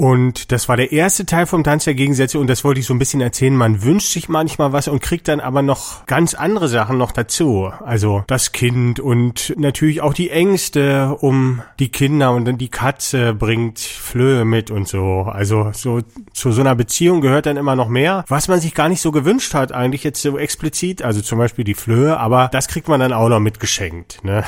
Und 0.00 0.50
das 0.50 0.66
war 0.66 0.78
der 0.78 0.92
erste 0.92 1.26
Teil 1.26 1.44
vom 1.44 1.62
Tanz 1.62 1.84
der 1.84 1.92
Gegensätze 1.92 2.38
und 2.38 2.46
das 2.46 2.64
wollte 2.64 2.80
ich 2.80 2.86
so 2.86 2.94
ein 2.94 2.98
bisschen 2.98 3.20
erzählen. 3.20 3.54
Man 3.54 3.82
wünscht 3.82 4.10
sich 4.14 4.30
manchmal 4.30 4.72
was 4.72 4.88
und 4.88 5.02
kriegt 5.02 5.28
dann 5.28 5.40
aber 5.40 5.60
noch 5.60 6.06
ganz 6.06 6.32
andere 6.32 6.68
Sachen 6.68 6.96
noch 6.96 7.12
dazu. 7.12 7.70
Also 7.84 8.24
das 8.26 8.52
Kind 8.52 8.98
und 8.98 9.52
natürlich 9.58 10.00
auch 10.00 10.14
die 10.14 10.30
Ängste 10.30 11.18
um 11.20 11.60
die 11.80 11.90
Kinder 11.90 12.32
und 12.32 12.46
dann 12.46 12.56
die 12.56 12.70
Katze 12.70 13.34
bringt 13.34 13.78
Flöhe 13.78 14.46
mit 14.46 14.70
und 14.70 14.88
so. 14.88 15.28
Also 15.30 15.68
so 15.74 16.00
zu 16.32 16.50
so 16.50 16.62
einer 16.62 16.74
Beziehung 16.74 17.20
gehört 17.20 17.44
dann 17.44 17.58
immer 17.58 17.76
noch 17.76 17.88
mehr, 17.88 18.24
was 18.26 18.48
man 18.48 18.58
sich 18.58 18.72
gar 18.72 18.88
nicht 18.88 19.02
so 19.02 19.12
gewünscht 19.12 19.52
hat, 19.52 19.70
eigentlich 19.70 20.02
jetzt 20.02 20.22
so 20.22 20.38
explizit. 20.38 21.02
Also 21.02 21.20
zum 21.20 21.36
Beispiel 21.36 21.66
die 21.66 21.74
Flöhe, 21.74 22.18
aber 22.18 22.48
das 22.52 22.68
kriegt 22.68 22.88
man 22.88 23.00
dann 23.00 23.12
auch 23.12 23.28
noch 23.28 23.40
mitgeschenkt. 23.40 24.24
Ne? 24.24 24.44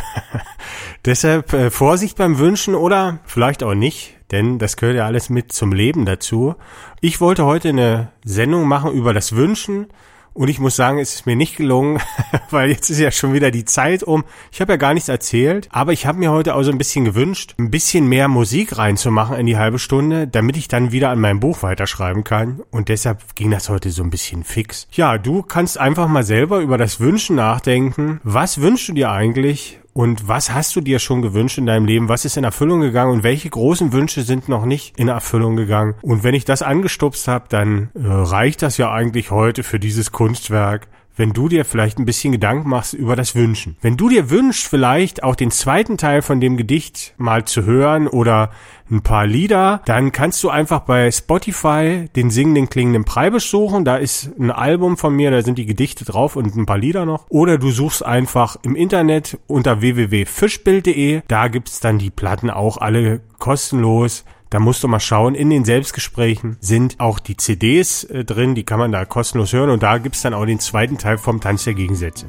Deshalb 1.05 1.53
äh, 1.53 1.71
Vorsicht 1.71 2.17
beim 2.17 2.39
Wünschen 2.39 2.75
oder 2.75 3.19
vielleicht 3.27 3.63
auch 3.63 3.75
nicht 3.75 4.15
denn 4.33 4.59
das 4.59 4.77
gehört 4.77 4.97
ja 4.97 5.07
alles 5.07 5.31
mit 5.31 5.53
zum 5.53 5.73
Leben 5.73 6.05
dazu. 6.05 6.57
Ich 7.01 7.21
wollte 7.21 7.45
heute 7.45 7.69
eine 7.69 8.09
Sendung 8.25 8.67
machen 8.67 8.93
über 8.93 9.15
das 9.15 9.37
Wünschen 9.37 9.87
und 10.35 10.49
ich 10.49 10.59
muss 10.59 10.77
sagen, 10.77 10.99
es 10.99 11.15
ist 11.15 11.27
mir 11.27 11.37
nicht 11.37 11.57
gelungen, 11.57 12.01
weil 12.51 12.71
jetzt 12.71 12.89
ist 12.89 12.99
ja 12.99 13.11
schon 13.11 13.35
wieder 13.35 13.51
die 13.51 13.67
Zeit 13.67 14.03
um. 14.03 14.25
Ich 14.51 14.61
habe 14.61 14.73
ja 14.73 14.77
gar 14.77 14.95
nichts 14.95 15.09
erzählt, 15.09 15.69
aber 15.71 15.93
ich 15.93 16.07
habe 16.07 16.19
mir 16.19 16.31
heute 16.31 16.55
auch 16.55 16.63
so 16.63 16.71
ein 16.71 16.79
bisschen 16.79 17.05
gewünscht, 17.05 17.55
ein 17.59 17.71
bisschen 17.71 18.09
mehr 18.09 18.29
Musik 18.29 18.79
reinzumachen 18.79 19.37
in 19.37 19.47
die 19.47 19.59
halbe 19.59 19.79
Stunde, 19.79 20.27
damit 20.27 20.57
ich 20.57 20.69
dann 20.69 20.93
wieder 20.93 21.11
an 21.11 21.21
meinem 21.21 21.41
Buch 21.41 21.63
weiterschreiben 21.63 22.25
kann. 22.25 22.63
Und 22.71 22.89
deshalb 22.89 23.35
ging 23.35 23.51
das 23.51 23.69
heute 23.69 23.91
so 23.91 24.03
ein 24.03 24.11
bisschen 24.11 24.43
fix. 24.43 24.89
Ja, 24.93 25.19
du 25.19 25.43
kannst 25.43 25.79
einfach 25.79 26.09
mal 26.09 26.25
selber 26.25 26.61
über 26.61 26.79
das 26.79 26.99
Wünschen 26.99 27.37
nachdenken. 27.37 28.21
Was 28.25 28.61
wünschst 28.61 28.89
du 28.89 28.93
dir 28.95 29.11
eigentlich? 29.11 29.82
Und 29.95 30.27
was 30.27 30.53
hast 30.53 30.75
du 30.75 30.81
dir 30.81 30.99
schon 30.99 31.21
gewünscht 31.21 31.59
in 31.59 31.67
deinem 31.67 31.85
Leben? 31.85 32.09
Was 32.09 32.25
ist 32.25 32.37
in 32.37 32.45
Erfüllung 32.45 32.81
gegangen 32.81 33.13
und 33.13 33.23
welche 33.23 33.51
großen 33.51 33.93
Wünsche 33.93 34.23
sind 34.23 34.49
noch 34.49 34.65
nicht 34.65 34.99
in 34.99 35.09
Erfüllung 35.09 35.57
gegangen? 35.57 35.95
Und 36.03 36.25
wenn 36.25 36.35
ich 36.35 36.45
das 36.45 36.63
angestupst 36.63 37.29
habe, 37.29 37.45
dann 37.49 37.91
äh, 37.95 38.01
reicht 38.07 38.63
das 38.63 38.79
ja 38.79 38.91
eigentlich 38.91 39.31
heute 39.31 39.63
für 39.63 39.79
dieses 39.79 40.11
Kunstwerk 40.11 40.89
wenn 41.17 41.33
du 41.33 41.49
dir 41.49 41.65
vielleicht 41.65 41.99
ein 41.99 42.05
bisschen 42.05 42.33
Gedanken 42.33 42.69
machst 42.69 42.95
über 42.95 43.17
das 43.17 43.35
Wünschen. 43.35 43.77
Wenn 43.81 43.97
du 43.97 44.09
dir 44.09 44.31
wünschst, 44.31 44.67
vielleicht 44.67 45.23
auch 45.23 45.37
den 45.37 45.51
zweiten 45.51 45.99
Teil 45.99 46.23
von 46.23 46.41
dem 46.41 46.57
Gedicht 46.57 47.15
mal 47.19 47.45
zu 47.45 47.65
hören 47.65 48.09
oder 48.09 48.51
ein 48.91 49.03
paar 49.03 49.27
Lieder, 49.27 49.81
dann 49.87 50.13
kannst 50.13 50.43
du 50.45 50.51
einfach 50.51 50.81
bei 50.81 51.11
Spotify 51.11 52.09
den 52.15 52.31
singenden 52.31 52.69
klingenden 52.69 53.05
Preibisch 53.05 53.51
suchen. 53.51 53.85
Da 53.85 53.97
ist 53.97 54.31
ein 54.39 54.51
Album 54.51 54.97
von 54.97 55.15
mir, 55.15 55.31
da 55.31 55.43
sind 55.43 55.59
die 55.59 55.67
Gedichte 55.67 56.05
drauf 56.05 56.37
und 56.37 56.55
ein 56.55 56.67
paar 56.67 56.79
Lieder 56.79 57.07
noch. 57.07 57.27
Oder 57.29 57.59
du 57.59 57.71
suchst 57.71 58.05
einfach 58.05 58.57
im 58.63 58.77
Internet 58.77 59.39
unter 59.47 59.81
www.fischbild.de. 59.81 61.23
Da 61.27 61.49
gibt's 61.49 61.81
dann 61.81 61.99
die 61.99 62.11
Platten 62.11 62.51
auch 62.51 62.77
alle 62.77 63.21
kostenlos. 63.39 64.25
Da 64.53 64.61
musst 64.61 64.85
du 64.85 64.89
mal 64.89 65.01
schauen, 65.01 65.35
in 65.35 65.49
den 65.49 65.65
Selbstgesprächen 65.65 66.59
sind 66.61 67.01
auch 67.01 67.21
die 67.21 67.39
CDs 67.39 68.05
äh, 68.05 68.23
drin, 68.23 68.55
die 68.55 68.65
kann 68.65 68.79
man 68.79 68.93
da 68.93 69.07
kostenlos 69.07 69.55
hören 69.55 69.71
und 69.71 69.83
da 69.83 69.97
gibt's 69.97 70.21
dann 70.21 70.35
auch 70.35 70.45
den 70.45 70.61
zweiten 70.61 70.99
Teil 70.99 71.17
vom 71.17 71.41
Tanz 71.41 71.65
der 71.65 71.73
Gegensätze. 71.73 72.27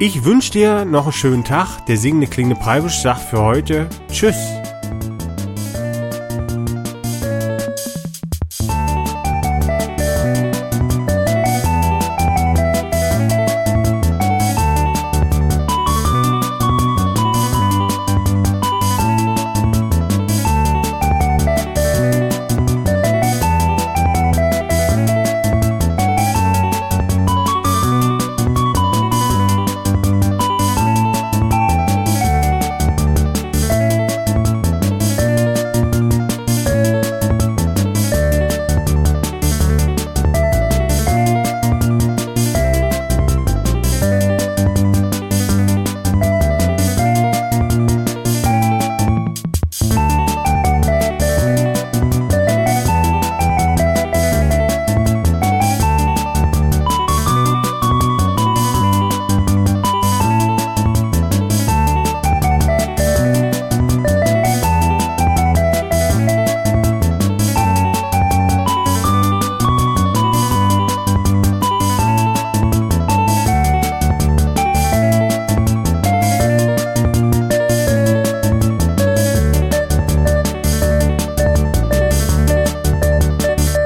Ich 0.00 0.24
wünsche 0.24 0.50
dir 0.50 0.84
noch 0.84 1.04
einen 1.04 1.12
schönen 1.12 1.44
Tag. 1.44 1.86
Der 1.86 1.98
singende 1.98 2.26
klingende 2.26 2.60
Preibisch 2.60 3.00
sagt 3.00 3.20
für 3.20 3.42
heute 3.42 3.88
Tschüss. 4.10 4.34